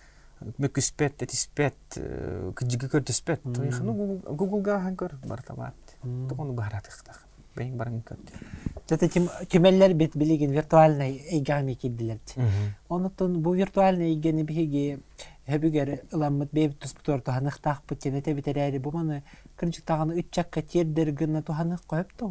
мөкүспет, 0.62 1.24
этиспет, 1.26 1.76
кыжыгы 1.96 2.88
көрдөспет. 2.94 3.42
Ну 3.82 4.22
Гуглга 4.22 4.80
хан 4.84 4.96
көр 4.96 5.16
бар 5.26 5.42
та 5.42 5.56
бар. 5.56 5.74
Тогону 6.04 6.54
барат 6.54 6.86
ыктак. 6.88 7.26
Бен 7.56 7.78
барам 7.78 8.02
көр. 8.02 8.18
Жата 8.90 9.10
кемеллер 9.10 9.94
бит 9.94 10.16
билеген 10.16 10.52
виртуальный 10.52 11.24
эйгами 11.32 11.74
киддилер. 11.74 12.20
Онутун 12.88 13.42
бу 13.42 13.54
виртуальный 13.56 14.12
эйгени 14.14 14.44
биһиги 14.44 15.00
Хөбүгер 15.48 16.02
ыламмыт 16.12 16.52
бейбит 16.52 16.80
туспутор 16.80 17.22
туханых 17.22 17.60
тахпыт 17.60 18.00
тенете 18.00 18.34
битерәри 18.34 18.80
бу 18.80 18.92
маны 18.92 19.24
кырынчык 19.58 19.86
таганы 19.86 20.16
үч 20.18 20.32
чакка 20.32 20.62
тердер 20.62 21.12
гына 21.12 21.44
туханых 21.44 21.84
коеп 21.86 22.14
та 22.18 22.26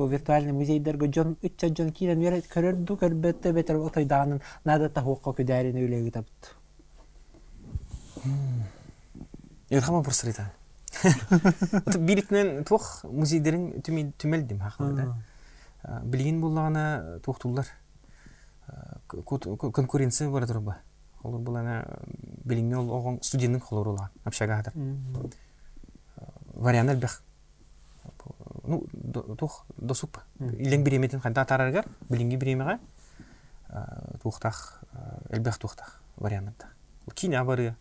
Бу 0.00 0.06
виртуальный 0.08 0.52
музейдерге 0.56 1.10
жон 1.12 1.34
үч 1.44 1.60
жон 1.76 1.90
кирен 1.92 2.22
верет 2.24 2.46
көрөрдү 2.48 2.94
көрбөттө 3.02 3.50
бетер 3.52 3.76
отойдаанын 3.84 4.40
нада 4.64 4.88
та 4.88 5.02
хокко 5.04 5.34
күдәрин 5.36 5.76
үйлеги 5.76 6.08
тапты. 6.14 6.54
Ирхама 9.68 10.00
бурсрита. 10.00 10.46
Биритнен 11.98 12.64
тух 12.64 13.04
музейдерин 13.04 13.82
түмелдим 13.84 14.64
хакында. 14.64 15.20
Билген 16.02 16.40
буллагана 16.40 17.20
тухтулар. 17.20 17.68
Конкуренция 19.06 20.30
бар 20.32 20.48
турба. 20.48 20.80
Олар 21.20 21.44
бұл 21.44 21.60
ана 21.60 21.84
билиңе 22.48 22.76
ол. 22.80 23.20
Вариант. 26.54 27.20
Ну, 28.64 28.82
тух 29.38 29.64
досуп. 29.76 30.18
Илен 30.40 30.84
биреметін 30.84 31.20
қайда 31.20 31.46
тараргар, 31.46 31.86
билиңе 32.10 32.36
биремеға 32.40 32.78
тухтах 34.22 34.82
әлбәқ 35.30 35.58
тухтах 35.62 36.00
вариантта. 36.16 36.66
Кине 37.14 37.42
бары 37.44 37.74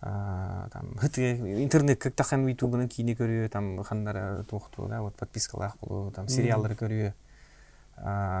там 0.00 0.94
интернет 1.02 1.98
как 1.98 2.14
тахан 2.14 2.46
ютубны 2.46 2.88
кине 2.88 3.14
көрү 3.18 3.48
там 3.48 3.82
хандар 3.82 4.44
тухту 4.44 4.86
да 4.86 5.02
вот 5.02 5.16
подпискалар 5.16 5.72
кылуу 5.80 6.12
там 6.12 6.28
сериалдар 6.28 6.72
көрү 6.78 7.12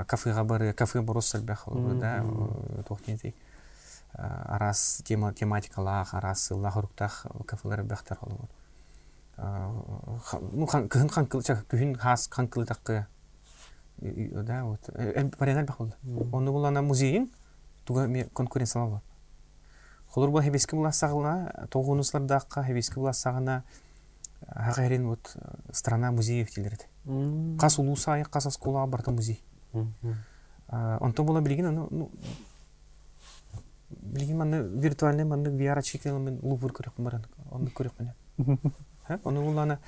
кафега 0.06 0.44
бары 0.44 0.72
кафе 0.72 1.02
борос 1.02 1.34
әлбәқ 1.34 1.66
да 1.98 2.22
тухтен 2.86 3.18
арас 4.14 5.02
тема 5.04 5.32
тематикалах 5.32 6.14
арас 6.14 6.50
лахруктах 6.52 7.26
кафелер 7.46 7.82
бехтер 7.82 8.18
болор 8.22 8.48
ну 9.38 10.66
кын 10.66 11.08
ханкыл 11.08 11.42
чак 11.42 11.66
күн 11.70 11.94
хас 11.96 12.28
ханкыл 12.28 12.66
такы 12.66 13.06
да 14.00 14.64
вот. 14.64 14.80
Вариант 15.38 15.68
бах 15.68 15.78
болду. 15.78 15.94
Ону 16.32 16.52
булана 16.52 16.82
музейин 16.82 17.30
туга 17.84 18.06
ме 18.06 18.24
конкуренция 18.24 18.86
бар 18.86 19.00
холор 20.08 20.30
бу 20.30 20.42
хебески 20.42 20.74
буласагына 20.74 21.68
тогунуслардакка 21.70 22.64
хебески 22.64 22.94
буласагына 22.94 23.62
хагерин 24.48 25.08
вот 25.08 25.36
страна 25.72 26.10
музеев 26.12 26.50
тилерди 26.50 26.86
кас 27.58 27.78
улусай 27.78 28.24
кас 28.24 28.46
аскула 28.46 28.86
барта 28.86 29.10
музей. 29.10 29.42
Онто 30.68 31.24
була 31.24 31.40
билген 31.40 31.74
ну 31.74 32.10
билген 33.90 34.38
маны 34.38 34.62
виртуальный 34.62 35.24
маны 35.24 35.48
VR 35.48 35.78
очки 35.78 36.00
мен 36.08 36.38
лупур 36.42 36.72
көрөк 36.72 36.92
баран 36.98 37.24
оны 37.50 37.70
көрөк 37.70 37.92
мен 37.98 38.12
ха 38.62 38.70
оны 39.24 39.40
улана 39.40 39.78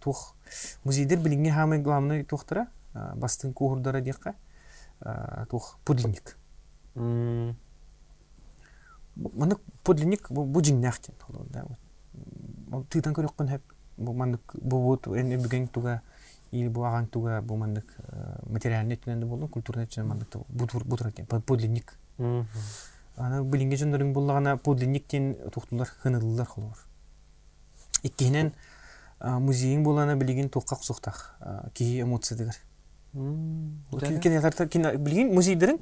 тух 0.00 0.34
музейдер 0.84 1.18
билинге 1.18 1.52
хамы 1.52 1.78
главный 1.78 2.24
тухтара 2.24 2.68
бастын 3.14 3.52
куурдара 3.52 4.00
дияка 4.00 4.34
тух 5.50 5.78
подлинник. 5.84 6.36
Маны 6.94 7.56
подлинник 9.84 10.30
бу 10.30 10.62
жиңнахтен 10.62 11.14
да 11.50 11.66
ол 12.72 12.84
тыйтан 12.84 13.14
көрөк 13.14 13.36
көн 13.36 13.48
хеп 13.48 13.62
бу 13.96 14.12
мандык 14.12 14.40
бу 14.54 14.82
бут 14.82 15.06
эне 15.08 15.38
бүген 15.38 15.68
туга 15.68 16.02
или 16.50 16.68
бу 16.68 16.84
аган 16.84 17.06
туга 17.06 17.40
бу 17.42 17.56
мандык 17.56 17.96
материальный 18.46 18.96
тененде 18.96 19.26
болду 19.26 19.48
культурный 19.48 19.86
тенен 19.86 20.08
мандык 20.08 20.36
бутур 20.48 20.84
бутур 20.84 21.08
экен 21.08 21.26
подлинник. 21.26 21.98
Ана 23.16 23.42
билинге 23.42 23.76
жондарың 23.76 24.12
буллагана 24.14 24.56
подлинниктен 24.56 25.50
тухтулар 25.50 25.88
хынылылар 26.02 26.46
холор 26.46 26.78
иккинен 28.08 28.52
музейин 29.20 29.84
булана 29.84 30.16
билигин 30.16 30.48
тукка 30.48 30.76
кусуктах 30.76 31.38
ки 31.74 32.00
эмоция 32.00 32.38
дигер 32.38 32.56
кинотеатр 34.20 34.98
билигин 34.98 35.34
музейдерин 35.34 35.78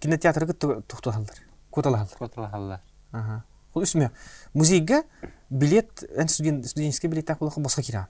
кинотеатрга 0.00 0.54
тухталар 0.54 1.26
коталалар 1.70 2.08
Коталалар. 2.18 2.80
ага 3.12 3.44
ол 3.74 3.82
үсме 3.82 4.10
музейге 4.54 5.02
билет 5.50 6.04
студенческий 6.28 7.08
билет 7.08 7.26
так 7.26 7.38
булах 7.38 7.58
босқа 7.58 7.82
кира 7.82 8.08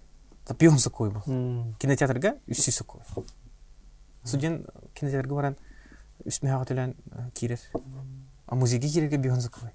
пион 0.58 0.78
сокой 0.78 1.10
бул 1.10 1.22
кинотеатрга 1.78 2.36
жүз 2.46 2.70
сокой 2.70 3.00
студент 4.24 4.66
кинотеатрга 4.94 5.34
баран 5.34 5.56
үсме 6.24 6.50
хагатылан 6.50 6.94
кирер. 7.34 7.58
А 8.46 8.54
музейге 8.54 8.88
кирерге 8.88 9.18
пион 9.18 9.40
сокой 9.40 9.70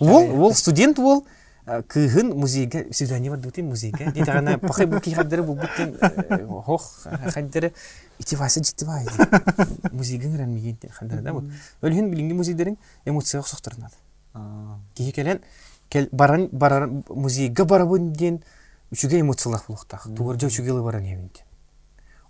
ол 0.00 0.42
ол 0.44 0.54
студент 0.54 0.98
ол 0.98 1.24
кыһын 1.66 2.34
музейге 2.34 2.86
свидание 2.92 3.30
бар 3.30 3.40
дутин 3.40 3.68
музейге 3.68 4.10
дейді 4.10 4.30
ғана 4.30 4.58
пахай 4.58 4.86
бұл 4.86 5.00
ки 5.00 5.14
хаддары 5.14 5.44
бұл 5.46 5.58
буттен 5.60 5.96
хох 6.66 6.86
хаддары 7.04 7.72
итивасы 8.18 8.62
життибай 8.64 9.06
музейге 9.92 10.28
гран 10.28 10.54
миген 10.54 10.78
хаддары 10.90 11.22
да 11.22 11.32
вот. 11.32 11.44
Өлһин 11.82 12.10
билинги 12.10 12.32
музейдерин 12.32 12.78
эмоцияга 13.04 13.46
сохтырнады 13.46 13.94
кихи 14.94 15.12
келен 15.12 15.40
кел 15.88 16.08
баран 16.12 16.48
баран 16.52 17.04
музейге 17.08 17.64
барабын 17.64 18.12
ден 18.12 18.42
үчүгө 18.90 19.20
эмоциялар 19.20 19.62
булуктак 19.66 20.08
тугар 20.16 20.40
жо 20.40 20.48
үчүгө 20.50 20.82
баран 20.82 21.04
эбинде 21.04 21.44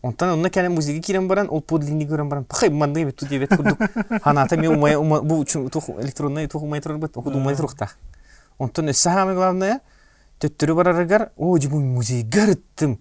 онтан 0.03 0.31
онна 0.31 0.51
келен 0.51 0.73
музейге 0.73 1.01
кирен 1.01 1.29
баран 1.29 1.49
ол 1.51 1.61
подлинник 1.61 2.09
көрөн 2.09 2.29
баран. 2.29 2.45
Пахай 2.45 2.71
мандай 2.71 3.05
бет 3.05 3.17
тут 3.17 3.31
ебет 3.31 3.51
курдук. 3.51 3.79
Ханата 4.23 4.57
мен 4.57 4.73
умай 4.73 4.97
бу 4.97 5.45
тух 5.45 5.91
электронный 5.91 6.47
тух 6.47 6.63
умай 6.63 6.81
турар 6.81 6.99
бет 6.99 7.17
окуду 7.17 7.39
умай 7.39 7.55
туруктак 7.57 7.97
онтон 8.59 8.93
самое 8.93 9.37
главное 9.37 9.81
төттөрү 10.41 10.75
барарыгар 10.75 11.33
о 11.37 11.57
жи 11.59 11.69
бу 11.69 11.81
музейге 11.81 12.43
арыттым 12.43 12.99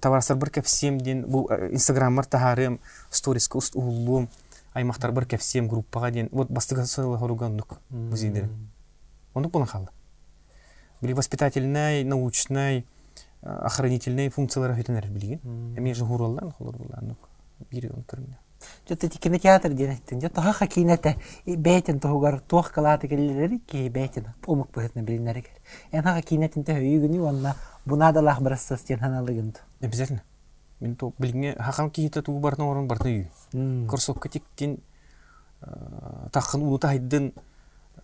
товарстар 0.00 0.36
бір 0.36 0.50
кепсем 0.50 1.00
ден 1.00 1.22
бу 1.22 1.48
инстаграммар 1.70 2.26
тахарым 2.26 2.80
сториске 3.10 3.58
уст 3.58 3.76
уулум 3.76 4.28
аймактар 4.74 5.12
бір 5.12 5.26
кепсем 5.26 5.68
группага 5.68 6.10
ден. 6.10 6.28
Вот 6.32 6.50
бастыга 6.50 6.84
сыйлы 6.86 7.18
хоругандык 7.18 7.78
музейдер 7.90 8.48
ондук 9.34 9.52
болан 9.52 9.68
калды 9.68 9.90
били 11.00 11.12
воспитательный 11.12 12.04
научный 12.04 12.86
охранительный 13.46 14.28
функциялары 14.28 14.74
хөтөнөр 14.74 15.06
билген 15.12 15.76
эми 15.76 15.92
же 15.92 16.04
хураллар 16.04 16.50
холор 16.58 16.76
булан 16.76 17.16
бири 17.70 17.90
онтырмына 17.90 18.38
Жотта 18.88 19.08
ти 19.08 19.18
кинотеатр 19.18 19.74
денеттин. 19.74 20.20
Жотта 20.20 20.40
хаха 20.42 20.66
кинете 20.66 21.16
бейтен 21.46 22.00
тугар 22.00 22.40
тух 22.40 22.72
калаты 22.72 23.06
келлери 23.08 23.58
ки 23.58 23.88
бейтен 23.88 24.26
умук 24.46 24.70
бөтне 24.72 25.02
билинер. 25.02 25.44
Эн 25.92 26.02
хаха 26.02 26.22
кинетин 26.22 26.64
те 26.64 26.72
үйгүнү 26.72 27.28
онна 27.28 27.54
буна 27.84 28.12
да 28.12 28.22
лах 28.22 28.40
брассас 28.40 28.82
тен 28.82 28.98
ханалыгын. 28.98 29.54
обязательно 29.80 30.22
мен 30.80 30.96
то 30.96 31.12
билге 31.18 31.56
хакам 31.58 31.90
кийите 31.90 32.22
туу 32.22 32.40
бартын 32.40 32.64
орун 32.64 32.88
бартын 32.88 33.28
үй 33.52 33.86
курсокка 33.88 34.28
тиктин 34.28 34.78
тахын 36.32 36.62
улута 36.62 36.88
хайдын 36.88 37.32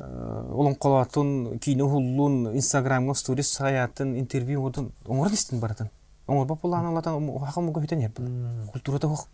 олон 0.02 0.74
колатын 0.74 1.58
кино 1.58 1.88
хуллун 1.88 2.56
инстаграмга 2.56 3.14
сторис 3.14 3.52
саятын 3.52 4.16
интервью 4.18 4.64
одун 4.66 4.90
оңор 5.06 5.32
истин 5.32 5.60
бартын 5.60 5.90
оңор 6.26 6.46
бапулан 6.46 6.86
алатан 6.86 7.28
хакам 7.38 7.70
го 7.72 7.80
хитен 7.80 8.00
еп 8.00 8.18
культурада 8.72 9.08
хох 9.08 9.28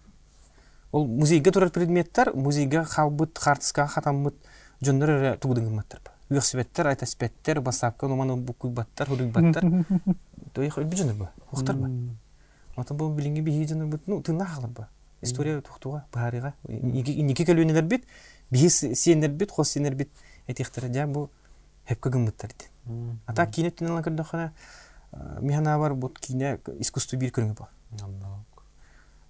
ол 0.92 1.06
музейге 1.06 1.50
турар 1.52 1.70
предметтер 1.70 2.32
музейге 2.34 2.84
халбыт 2.84 3.38
хартыска 3.38 3.86
хатаммыт 3.86 4.34
жоннор 4.82 5.38
тугдыңматтар 5.40 6.00
велосипедтер 6.28 6.86
айтаспеттер 6.88 7.60
басапка 7.60 8.08
номаны 8.08 8.36
букуйбаттар 8.36 9.08
худуйбаттар 9.08 9.64
бижонор 10.84 11.14
ба 11.14 11.30
хохтар 11.50 11.76
ба 11.76 11.90
ата 12.76 12.94
бу 12.94 13.08
билинге 13.08 13.40
бихи 13.40 13.66
жонор 13.66 13.86
бут 13.86 14.06
ну 14.06 14.22
тына 14.22 14.44
халар 14.44 14.70
ба 14.70 14.88
история 15.22 15.60
тухтуга 15.62 16.04
барыга 16.12 16.52
нике 16.68 17.44
келөнелер 17.44 17.84
бит 17.84 18.04
бихи 18.50 18.68
сенер 18.68 19.30
бит 19.30 19.50
хос 19.50 19.70
сенер 19.70 19.94
бит 19.94 20.10
этихтер 20.48 20.92
жа 20.92 21.06
бу 21.06 21.28
хепке 21.88 22.10
гыммыттар 22.10 22.50
ди 22.52 22.66
ата 23.26 23.46
кине 23.46 23.70
тинала 23.70 24.02
кырдахана 24.02 24.52
михана 25.40 25.78
бар 25.78 25.94
бут 25.94 26.18
кине 26.18 26.58
искусство 26.78 27.16
бир 27.16 27.30
көрүнгө 27.30 27.66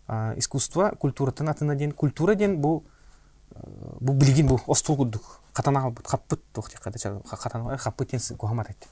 ба 0.08 0.34
искусство 0.36 0.92
культуратын 0.98 1.48
атына 1.48 1.76
ден 1.76 1.92
культура 1.92 2.34
ден 2.34 2.60
бу 2.60 2.84
бу 4.00 4.12
билген 4.12 4.46
бу 4.46 4.60
остул 4.66 4.96
кудук 4.96 5.40
катана 5.52 5.80
калбыт 5.80 6.06
каппыт 6.06 6.40
тух 6.52 6.70
тек 6.70 6.80
када 6.80 7.20
катана 7.30 7.78
каппыт 7.78 8.10
ден 8.10 8.20
кухамат 8.36 8.68
айт 8.68 8.88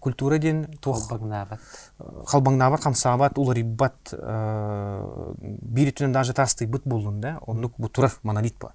культура 0.00 0.38
ден 0.38 0.66
тух 0.80 1.08
Багнабат. 1.10 1.60
халбаңнабат 2.26 2.82
камсабат 2.82 3.38
улариббат 3.38 4.14
бири 5.62 5.92
түнен 5.92 6.12
даже 6.12 6.34
тасты 6.34 6.66
быт 6.66 6.82
болдун 6.84 7.20
да 7.20 7.38
ондук 7.46 7.74
бу 7.78 7.88
турар 7.88 8.12
монолит 8.22 8.58
ба 8.58 8.72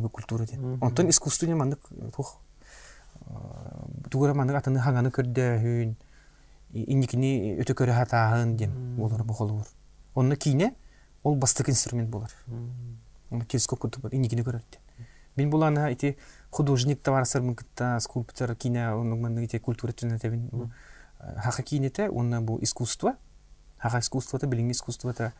бу 0.00 0.08
культура 0.08 0.46
ден 0.46 0.78
онтон 0.80 1.10
искусство 1.10 1.46
ден 1.46 1.58
мандык 1.58 1.80
тух 2.14 2.38
тугура 4.10 4.34
мандык 4.34 4.56
атыны 4.56 4.80
хаңаны 4.80 5.10
көрдө 5.14 5.48
хүн 5.62 5.94
инникини 6.72 7.58
өтө 7.62 7.76
көрө 7.78 7.96
хатаахын 7.96 8.56
ден 8.56 8.72
болар 8.96 9.24
бу 9.24 9.34
холур 9.34 9.66
онна 10.14 10.36
кине 10.36 10.74
ол 11.22 11.36
бастык 11.36 11.68
инструмент 11.68 12.10
болар 12.10 12.30
телескоп 13.48 13.80
кутуп 13.80 14.12
инникини 14.12 14.42
көрөр 14.42 14.62
ден 14.70 15.06
мен 15.36 15.50
бул 15.50 15.64
ана 15.64 15.90
ити 15.90 16.16
художник 16.50 17.02
таварсыр 17.02 17.42
мынкытта 17.42 17.98
скульптор 18.00 18.54
кине 18.54 18.88
ити 19.44 19.58
культура 19.58 19.92
түнөтебин 19.92 20.70
хаха 21.36 21.62
кинете 21.62 22.08
онна 22.10 22.40
бу 22.40 22.58
искусство 22.62 23.16
хаха 23.78 23.98
искусството 23.98 24.46
билинги 24.46 24.72
искусството 24.72 25.32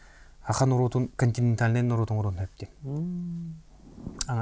хаха 0.43 0.67
нурутун 0.67 1.09
континентальный 1.17 1.83
нурутун 1.83 2.19
урун 2.19 2.39
өптен 2.39 2.69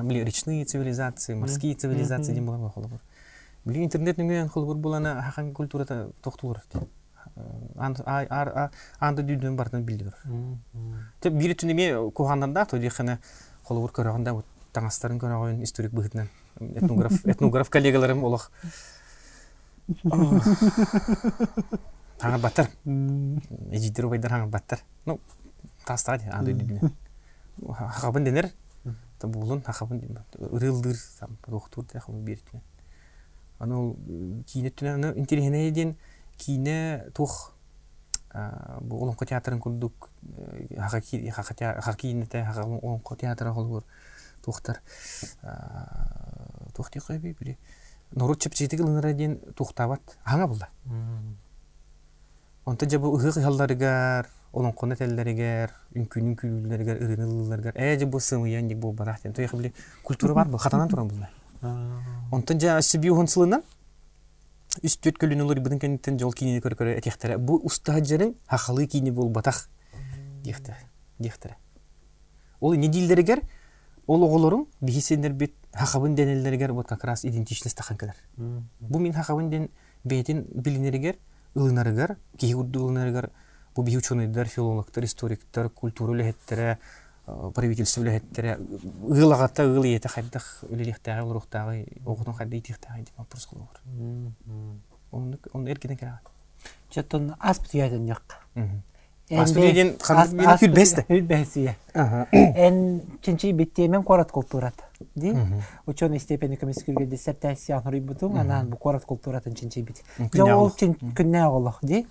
били 0.02 0.24
речные 0.24 0.64
цивилизации 0.64 1.34
морские 1.34 1.74
цивилизации 1.74 2.34
ден 2.34 2.46
болар 2.46 2.70
холобур 2.70 3.00
били 3.64 3.84
интернет 3.84 4.18
нүңен 4.18 4.48
холобур 4.48 4.76
бул 4.76 4.94
ана 4.94 5.22
хахан 5.22 5.52
культурата 5.52 6.10
токтулур 6.22 6.60
анда 7.76 9.22
дүйдөн 9.22 9.56
бартын 9.56 9.84
билдибир 9.84 10.16
те 11.20 11.30
бири 11.30 11.54
түнеме 11.54 12.10
кухананда 12.12 12.66
то 12.66 12.78
дихана 12.78 13.18
холобур 13.64 13.92
көрөгөндө 13.92 14.32
вот 14.40 14.46
таңастарын 14.72 15.18
көрөгөн 15.20 15.62
историк 15.62 15.92
быгытынан 15.92 16.28
этнограф 16.60 17.26
этнограф 17.26 17.70
коллегаларым 17.74 18.24
олох. 18.24 18.50
Таңа 22.20 22.38
баттар 22.38 22.68
эжидер 22.84 24.06
байдар 24.12 24.30
хаңа 24.36 24.50
баттар 24.52 24.80
ну 25.06 25.18
таста 25.86 26.18
ди 26.18 26.28
анда 26.30 26.52
дүйдүнө 26.52 26.90
хакабын 27.66 28.24
денер. 28.24 28.50
Та 29.20 29.28
булун 29.28 29.62
хакабын 29.62 30.18
ырылдыр 30.38 30.96
там 31.18 31.36
доктор 31.46 31.84
да 31.92 32.00
хам 32.00 32.24
биртне 32.24 32.62
аны 33.58 34.42
кине 34.48 34.70
түнө 34.72 34.94
аны 34.94 35.12
интерхене 35.20 35.70
ден 35.70 35.96
кине 36.38 37.04
бу 38.80 39.02
олонко 39.02 39.26
театрын 39.26 39.60
курдук 39.60 40.08
хаки 40.78 41.28
хакинете 41.30 42.46
олонко 42.56 43.16
театр 43.16 43.52
холбур 43.52 43.84
тухтар 44.44 44.80
тухти 46.74 46.98
койби 46.98 47.36
били 47.38 47.58
норут 48.12 48.40
чепчетик 48.40 48.80
ылынара 48.80 49.12
ден 49.12 49.38
тухтабат 49.56 50.16
аңа 50.24 50.46
булда 50.46 50.68
онта 52.70 52.86
жабы 52.86 53.10
ыгы 53.10 53.32
халларыгар 53.32 54.28
олонконы 54.52 54.94
теллеригер 54.94 55.72
үнкүнүн 55.90 56.36
күлүлеригер 56.38 57.00
ырынылыларгар 57.02 57.74
э 57.74 57.98
же 57.98 58.06
бу 58.06 58.20
сымыян 58.20 58.68
дик 58.68 58.78
бу 58.78 58.92
барах 58.92 59.18
культура 60.04 60.34
бар 60.34 60.48
бу 60.48 60.56
хатанан 60.56 60.88
туран 60.88 61.08
булда 61.08 61.28
онтан 62.30 62.60
жа 62.60 62.80
сибиу 62.80 63.16
хонсылынан 63.16 63.62
үс 64.82 64.96
төт 64.98 65.18
көлүн 65.18 65.42
улар 65.42 65.58
жол 66.18 66.32
кийини 66.32 66.60
көр 66.60 66.74
көрө 66.78 66.98
этехтере 66.98 67.38
бу 67.38 67.58
уста 67.58 67.98
жерин 68.04 68.36
хахалы 68.46 68.86
кийини 68.86 69.10
бол 69.10 69.28
батах 69.28 69.68
дихте 70.44 70.76
дихтере 71.18 71.56
ол 72.60 72.74
не 72.74 72.86
дилдеригер 72.86 73.40
ол 74.06 74.22
оголорун 74.22 74.66
бихисендер 74.80 75.32
бит 75.32 75.56
хахабын 75.72 76.14
денелеригер 76.14 76.72
вот 76.72 76.86
как 76.86 77.02
раз 77.02 77.24
идентичность 77.24 77.76
тахан 77.76 77.98
келер 77.98 78.14
бу 78.80 78.98
мин 78.98 79.12
хахабын 79.12 79.50
ден 79.50 79.70
бетин 80.04 80.46
билинеригер 80.54 81.16
ылынарыгар 81.54 82.16
кихи 82.36 82.54
урду 82.54 82.86
ылынарыгар 82.86 83.30
бу 83.74 83.82
бихи 83.82 83.98
ученыйдар 83.98 84.48
филологтар 84.48 85.04
историктар 85.04 85.68
культура 85.70 86.12
үлехеттере 86.12 86.78
правительство 87.54 88.00
үлехеттере 88.00 88.58
ыылагата 89.08 89.64
ыл 89.64 89.84
иете 89.84 90.08
хайдах 90.08 90.64
үлелехтагы 90.68 91.28
урухтагы 91.28 91.86
огутун 92.06 92.34
хайда 92.34 92.56
итихтагы 92.56 93.04
деп 93.04 93.18
вопрос 93.18 93.48
эркеден 95.12 95.96
келе 95.96 96.18
Чөттөн 96.90 97.34
аспыт 97.38 97.74
яйдын 97.78 98.08
жак. 98.10 98.36
Аспыден 99.30 99.94
ханды 100.02 100.46
күлбесте. 100.58 101.04
Күлбесте. 101.06 101.76
Эн 101.94 103.00
чинчи 103.22 103.52
биттемен 103.54 104.02
корат 104.02 104.32
культурат. 104.34 104.74
Ди? 105.14 105.36
Ученый 105.86 106.18
степени 106.18 106.56
комиссия 106.56 106.94
диссертация 107.06 107.78
анрый 107.78 108.00
бутун 108.00 108.36
анан 108.36 108.68
бу 108.68 108.76
корат 108.76 109.04
культуратын 109.04 109.54
чинчи 109.54 109.80
бит. 109.80 110.02
Я 110.32 110.56
ол 110.56 110.70
күнне 110.70 111.46
олох, 111.46 111.78
ди? 111.82 112.06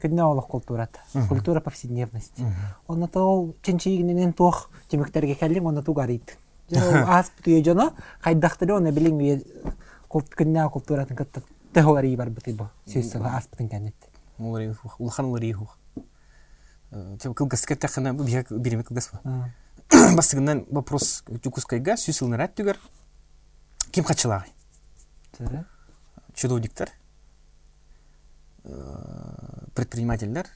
Күнне 0.00 0.22
олох 0.22 0.46
культурат. 0.46 0.98
Культура 1.28 1.60
повседневности. 1.60 2.44
Онна 2.86 3.08
то 3.08 3.54
чинчи 3.62 3.96
игненен 3.96 4.32
тох 4.32 4.70
темектерге 4.88 5.34
келдим, 5.34 5.66
онна 5.66 5.82
ту 5.82 5.92
гарит. 5.92 6.38
Аспыт 6.70 7.46
яжана 7.46 7.92
кайдактыры 8.22 8.74
оны 8.74 8.92
билин 8.92 9.42
күнне 10.08 10.70
культуратын 10.70 11.16
кытты. 11.16 11.42
Тэхори 11.72 12.14
бар 12.16 12.30
бутый 12.30 12.54
бу. 12.54 12.70
Сөйсөг 12.86 13.26
аспытын 13.26 13.68
кенет. 13.68 13.94
Улхан 14.38 15.26
улари 15.26 15.52
хух. 15.52 15.76
Тем 17.20 17.34
кылгас 17.34 17.66
кеттахана 17.66 18.14
бия 18.14 18.44
биреме 18.50 18.84
кылгас 18.84 19.10
ба. 19.12 19.50
Бастыгынан 20.16 20.64
вопрос 20.70 21.22
жукускайга 21.42 21.96
сүйсүлнөр 21.98 22.44
аттыгар. 22.44 22.78
Ким 23.90 24.04
качылагы? 24.06 24.46
Тәрі? 25.34 25.64
Чиновниктер, 26.38 26.92
предпринимательдер, 29.74 30.46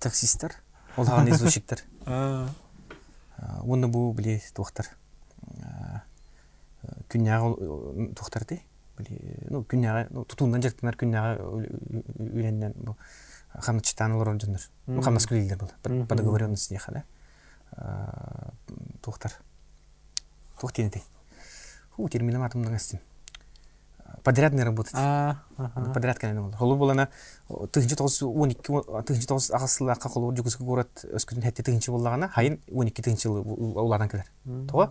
таксисттер, 0.00 0.56
олаған 0.96 1.28
извозчиктер. 1.34 1.84
Оны 3.62 3.90
бу 3.92 4.06
биле 4.16 4.40
тохтар. 4.56 4.88
Күннягы 7.12 8.08
тохтар 8.16 8.46
ди. 8.48 8.62
Ну 9.50 9.64
күннягы, 9.68 10.06
ну 10.10 10.24
тутундан 10.24 10.64
жактанар 10.64 10.96
күннягы 10.96 11.44
үйленнен 12.16 12.72
бу 12.78 12.96
хамчтанылар 13.52 14.32
онжундар. 14.32 14.64
Ну 14.86 15.02
хамнас 15.02 15.28
күлилдер 15.28 15.60
бул. 15.60 15.70
По 15.82 16.14
договоренности 16.14 16.72
дияха 16.72 17.04
да. 17.76 18.52
Тохтар. 19.02 19.32
Тохтенте. 20.60 21.02
Ху 21.96 22.08
терминам 22.08 22.42
атымдан 22.42 22.74
астин. 22.74 22.98
Подрядный 24.22 24.64
работать. 24.64 24.94
Подряд 25.94 26.18
кенен 26.18 26.42
бол. 26.42 26.52
Холу 26.52 26.76
болана 26.76 27.08
тыгынчы 27.48 27.96
тогуз 27.96 28.22
он 28.22 28.50
икки 28.50 28.70
тыгынчы 28.70 29.26
тогуз 29.26 29.50
агасылакка 29.50 30.08
холу 30.08 30.34
жугузга 30.34 30.64
горат 30.64 31.04
өскүтүн 31.04 31.42
хетте 31.42 31.62
тыгынчы 31.62 31.90
боллагана 31.90 32.28
хайын 32.28 32.60
он 32.72 32.88
икки 32.88 33.02
тыгынчы 33.02 33.28
улардан 33.28 34.08
келер. 34.08 34.26
Тоо. 34.68 34.90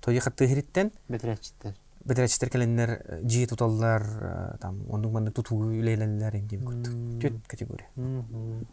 Той 0.00 0.18
хатты 0.18 0.46
хириттен 0.46 0.92
Бедречтер. 1.08 1.74
бедречтер 2.04 2.48
келеннер 2.48 3.20
жии 3.22 3.46
туталлар 3.46 4.56
там 4.60 4.80
ондун 4.88 5.12
манда 5.12 5.30
тутуу 5.32 5.60
күт. 5.60 6.88
Төт 7.20 7.46
категория. 7.46 7.88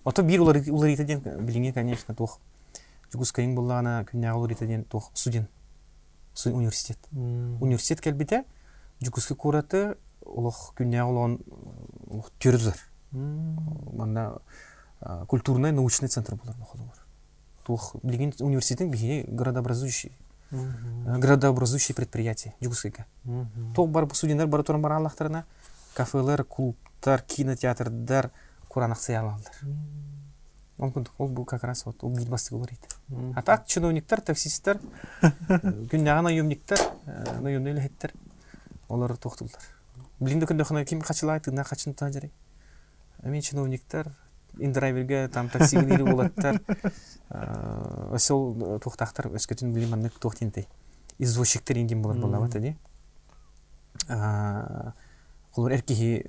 Ото 0.04 0.24
бир 0.24 0.42
улар 0.42 0.62
улар 0.70 0.90
билиңе 0.90 1.74
конечно 1.74 2.16
тох. 2.16 2.40
Жугузкайың 3.14 3.56
боллагана 3.56 4.04
күннягы 4.10 4.38
улар 4.38 4.52
итеден 4.52 4.84
тох 4.84 5.12
студент. 5.14 5.50
Университет. 6.46 7.00
Университет 7.12 8.02
келбите 8.02 8.44
жүкүскө 9.04 9.36
кураты 9.38 9.82
олох 10.26 10.74
күнне 10.78 11.02
олон 11.04 11.38
төрүзөр 12.42 12.80
манда 13.12 14.42
культурный 15.28 15.72
научный 15.72 16.10
центр 16.10 16.36
болор 16.36 16.56
холобор 16.66 17.06
тух 17.66 17.96
билген 18.04 18.34
университеттин 18.40 18.92
биги 18.92 19.24
градообразующий 19.28 20.12
градообразующий 20.52 21.96
предприятие 21.96 22.56
жүкүскөйгө 22.62 23.06
тог 23.76 23.92
бар 23.92 24.10
студенттер 24.14 24.48
бара 24.48 24.64
туран 24.64 24.82
бара 24.82 24.98
аллахтарына 24.98 25.46
кафелер 25.94 26.44
клубтар 26.44 27.22
кинотеатрдар 27.22 28.32
куран 28.68 28.92
акция 28.92 29.22
алалдар 29.22 29.62
мүмкүндүк 30.78 31.20
ол 31.20 31.30
бул 31.30 31.46
как 31.46 31.64
раз 31.64 31.86
вот 31.86 32.04
ол 32.04 32.16
билбастык 32.16 32.54
болор 32.54 32.70
дейт 32.70 32.97
а 33.10 33.42
так 33.42 33.68
чиновниктер 33.68 34.22
таксисттер 34.22 34.80
күннягы 35.92 36.22
наемниктер 36.28 36.80
наемный 37.42 37.72
элехеттер 37.72 38.14
олар 38.90 39.16
тоқтылдар 39.18 39.64
билинде 40.20 40.46
күндө 40.50 40.68
хана 40.68 40.86
ким 40.86 41.02
качылайт 41.02 41.48
тына 41.48 41.64
качын 41.64 41.94
тажары 41.94 42.32
мен 43.24 43.42
чиновниктер 43.42 44.12
индрайверге 44.60 45.28
там 45.28 45.50
такси 45.50 45.78
бири 45.78 46.04
болаттар. 46.04 46.62
Ошол 47.30 48.80
токтактар 48.84 49.30
өскөтүн 49.36 49.74
билим 49.74 49.94
аны 49.98 50.12
токтинтей 50.20 50.68
извозчиктер 51.18 51.78
индин 51.78 52.02
болот 52.02 52.22
болабат 52.22 52.56
эди. 52.56 52.76
Колор 55.54 55.76
эркихи 55.78 56.24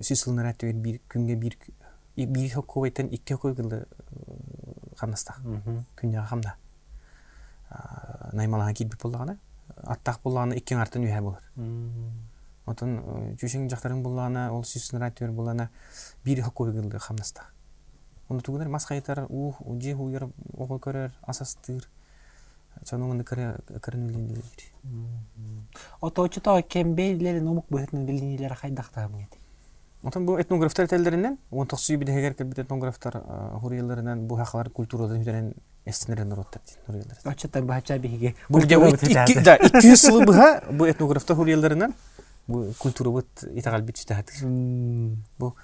сүйсүлнөр 0.00 0.50
аттыбет 0.52 0.80
бир 0.82 1.00
күнгө 1.12 1.36
бир 1.40 1.56
бир 2.16 2.52
хоккобайтан 2.54 3.08
икки 3.12 3.34
хоккой 3.34 3.54
хамнастак 5.00 5.40
күннө 6.00 6.26
хамда 6.30 6.54
наймалага 8.32 8.72
кирбик 8.72 9.02
боллагана 9.02 9.38
аттак 9.84 10.22
боллагана 10.22 10.56
иккен 10.56 10.78
артын 10.78 11.04
үйе 11.08 11.20
болор 11.20 11.42
отон 12.66 12.96
жүшең 13.40 13.68
жактарың 13.72 14.02
боллагана 14.02 14.48
ол 14.52 14.64
сүйсүн 14.64 15.00
радиор 15.02 15.32
боллагана 15.32 15.70
бир 16.24 16.42
хоккобигылды 16.42 16.98
хамнастак 16.98 17.52
Оны 18.28 18.40
тугунар 18.42 18.68
мас 18.68 18.84
кайтар 18.86 19.26
ух 19.28 19.60
же 19.80 19.94
хуяр 19.94 20.28
огол 20.56 20.80
көрөр 20.82 21.12
асастыр. 21.22 21.86
Чонуңунда 22.84 23.24
кырын 23.24 24.08
билинилер 24.08 24.42
Отоочута 26.04 26.60
кембейлерин 26.62 27.46
умук 27.48 27.70
быһытын 27.70 28.04
билинилер 28.04 28.54
хайдактаам 28.54 29.14
Отон 30.06 30.24
бу 30.24 30.36
этнографтар 30.40 30.86
теллеринен, 30.86 31.38
он 31.50 31.66
токсуй 31.66 31.96
бидегер 31.96 32.34
келбит 32.34 32.60
этнографтар 32.60 33.24
хурияларынан 33.60 34.26
бу 34.28 34.36
хакылар 34.36 34.70
культурада 34.70 35.18
хүтәрен 35.18 35.54
эстенерен 35.84 36.32
роттар 36.32 36.62
хуриялар. 36.86 37.16
Очоттан 37.24 37.66
бача 37.66 37.98
биһиге. 37.98 38.36
Бу 38.48 38.60
икки 38.60 39.40
да 39.42 39.58
200 39.58 39.96
сылы 39.96 40.24
буга 40.24 40.62
бу 40.70 40.86
этнографтар 40.86 41.36
хурияларынан 41.36 41.94
бу 42.46 42.72
культура 42.78 43.10
бут 43.10 43.26
итагал 43.50 43.82
бит 43.82 43.98
үтәһәт. 43.98 44.30
Бу 45.38 45.56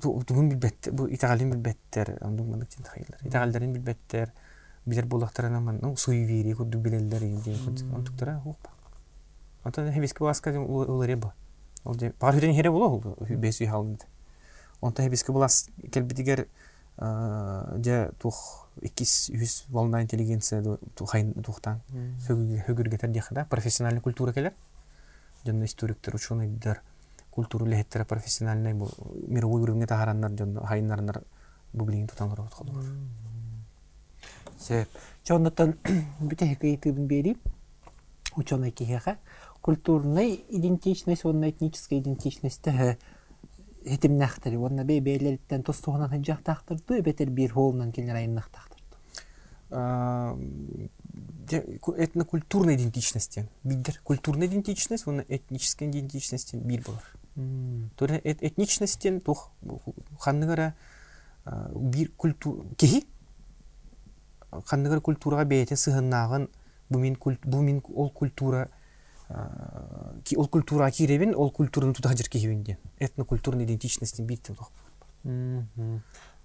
тугун 0.00 0.48
билбет 0.48 0.88
бу 0.90 1.06
итагалин 1.06 1.50
билбеттер, 1.50 2.16
андын 2.22 2.48
мандык 2.48 2.70
тин 2.70 2.84
хайлар. 2.84 3.20
Итагалдарын 3.20 3.74
билбеттер, 3.74 4.32
билер 4.86 5.04
булактарына 5.04 5.60
ман, 5.60 5.78
ну 5.82 5.94
суевери 5.94 6.54
куду 6.54 6.78
билелдер 6.78 7.22
инде, 7.22 7.54
онтуктара 7.94 8.40
хопа. 8.44 8.70
Антон 9.62 9.92
хебиске 9.92 10.24
баска 10.24 10.58
уларе 10.58 11.16
бу. 11.16 11.32
Ол 11.88 11.98
же 11.98 12.12
бар 12.20 12.34
хүрен 12.34 12.52
хере 12.52 12.70
боло 12.70 13.00
бес 13.18 13.62
үй 13.62 13.66
халында. 13.66 14.04
Онта 14.82 15.02
хебиске 15.02 15.32
булас 15.32 15.70
келбитигер 15.90 16.46
же 17.00 18.12
тух 18.20 18.68
200 18.82 19.64
волна 19.70 20.02
интеллигенция 20.02 20.62
тухайн 20.94 21.32
тухтан 21.42 21.80
хөгүргетер 22.26 23.08
дияхда 23.08 23.46
профессиональный 23.48 24.02
культура 24.02 24.34
келер. 24.34 24.52
Жонно 25.46 25.64
историктер, 25.64 26.14
ученыйдар, 26.14 26.82
культура 27.30 27.64
лехеттер 27.64 28.04
профессиональный 28.04 28.74
бу 28.74 28.90
мировой 29.26 29.62
уровне 29.62 29.86
тахараннар 29.86 30.36
жонно 30.36 30.66
хайнарнар 30.66 31.22
бу 31.72 31.86
билин 31.86 32.06
тутанлар 32.06 32.42
отходу. 32.42 32.72
Сеп. 34.58 34.88
Жоннотон 35.26 35.78
бүтэ 36.20 36.52
хекейтибин 36.52 37.06
бери. 37.06 37.38
Ученый 38.36 38.72
кихеха 38.72 39.16
культурный 39.60 40.44
идентичность, 40.48 41.24
онна 41.24 41.50
этническая 41.50 42.00
идентичность 42.00 42.62
тәһә 42.62 42.96
хетимнәхтер, 43.84 44.56
онна 44.58 44.84
бей 44.84 45.00
бейлерден 45.00 45.62
тостугынан 45.62 46.10
хыҗактактырды, 46.10 47.02
бетер 47.02 47.30
бир 47.30 47.52
холнан 47.52 47.92
килнер 47.92 48.16
айнактактырды. 48.16 48.76
Этнокультурная 51.50 52.76
идентичность. 52.76 53.38
Бидер 53.62 54.00
культурная 54.04 54.46
идентичность, 54.46 55.06
онна 55.06 55.24
этническая 55.28 55.88
идентичность 55.88 56.54
бир 56.54 56.82
булар. 56.82 57.04
Тора 57.96 58.16
этничностен 58.24 59.20
тух 59.20 59.52
ханныгара 60.18 60.74
бир 61.74 62.10
культура 62.16 62.64
кихи 62.76 63.06
ханныгара 64.50 65.00
культурага 65.00 65.44
бейте 65.44 65.76
сыгыннагын 65.76 66.48
бу 66.88 66.98
мин 66.98 67.16
бу 67.44 67.60
мин 67.60 67.82
ол 67.94 68.10
культура 68.10 68.70
ол 69.30 70.48
культура 70.48 70.90
киребин 70.90 71.34
ол 71.34 71.50
культураны 71.50 71.94
туда 71.94 72.08
хажыр 72.08 72.28
кихибинде 72.28 72.78
этнокультурный 72.98 73.64
идентичностин 73.64 74.26
биттим 74.26 74.54
тох 74.56 74.72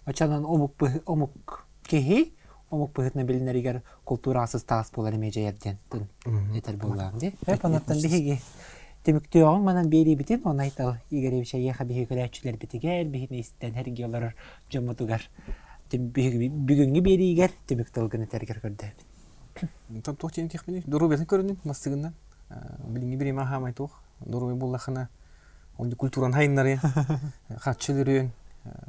Ачанан 0.05 0.45
омук 0.45 0.81
омук 1.05 1.65
кихи 1.84 2.34
омук 2.69 2.91
быһытна 2.91 3.23
билинеригер 3.23 3.81
культурасыз 4.03 4.63
таас 4.63 4.91
болар 4.91 5.13
эме 5.13 5.31
жаярден 5.31 5.77
тын. 5.89 6.07
Этер 6.55 6.75
боллам 6.75 7.17
ди 7.19 7.34
эп 7.45 7.65
анаттан 7.65 8.01
биһиги 8.01 8.41
темиктөөгүн 9.05 9.61
манан 9.63 9.89
бери 9.89 10.15
битин 10.15 10.41
он 10.43 10.59
айтал 10.59 10.95
игеревиче 11.09 11.59
еха 11.59 11.86
биһи 11.86 12.05
көрәчүлер 12.09 12.57
битигер 12.57 13.05
биһини 13.05 13.39
истен 13.39 13.73
хергиолар 13.73 14.36
жомутугар 14.71 15.21
бүгүнгү 15.91 17.01
беригер 17.01 17.51
темиктөлгүн 17.67 18.23
этергер 18.25 18.59
көрдө. 18.63 18.91
Там 20.03 20.15
тохтен 20.15 20.49
техмени 20.49 20.84
дуру 20.88 21.07
бетин 21.07 21.25
көрүнүн 21.25 21.57
мастыгынан 21.63 22.13
билинги 22.87 23.17
бир 23.17 23.27
има 23.27 23.45
хамай 23.45 23.73
тух 23.73 24.01
дуру 24.19 24.55
буллахына 24.55 25.09
онди 25.77 25.95
культуран 25.95 26.33
хайннары 26.33 26.79
хатчылырын 27.65 28.31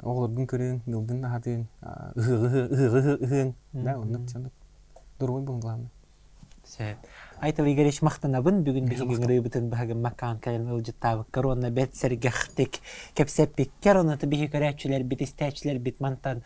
оглордун 0.03 0.47
көрүн 0.47 0.81
мылдын 0.85 1.25
ахатын 1.25 1.67
ыгы 2.15 3.53
да 3.73 3.99
онны 3.99 4.27
чандык 4.27 4.53
дуру 5.19 5.39
булган 5.41 5.89
Айтыл 7.45 7.67
игереш 7.69 7.99
мақтанабын 8.01 8.63
бүгін 8.65 8.87
биһиген 8.89 9.27
рыбытын 9.29 9.67
баһагын 9.69 9.99
маккан 10.01 10.39
кайын 10.41 10.65
ылжыттабы 10.73 11.25
корона 11.31 11.69
бет 11.69 11.95
сергахтик 11.95 12.79
кепсеп 13.13 13.55
биккер 13.57 13.99
оныты 14.01 14.25
биһи 14.25 14.47
көрәчүлер 14.49 15.03
бит 15.03 15.21
бит 15.83 15.99
мантан. 15.99 16.41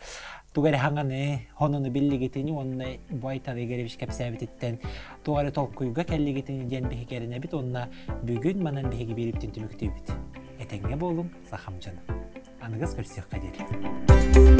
Тугаре 0.54 0.78
хаңаны 0.82 1.46
хонуну 1.54 1.90
биллигитини 1.94 2.52
онна 2.52 2.86
буайтан 3.10 3.58
игереш 3.62 3.94
кепсәбититтен 4.00 4.80
тугаре 5.24 5.52
толкуйга 5.52 6.04
келлигитини 6.04 6.64
ден 6.64 6.88
биһи 6.90 7.06
керене 7.06 7.38
бит 7.38 7.54
онна 7.54 7.86
бүгүн 8.26 8.62
манан 8.62 8.90
биһиги 8.90 9.14
бириптин 9.14 9.54
түмүктүү 9.54 9.92
бит 9.94 10.10
этеңге 10.66 10.98
болум 10.98 11.30
сахамжаны 11.50 12.02
аныгыз 12.60 12.98
көрсөк 12.98 13.30
кадери 13.30 14.59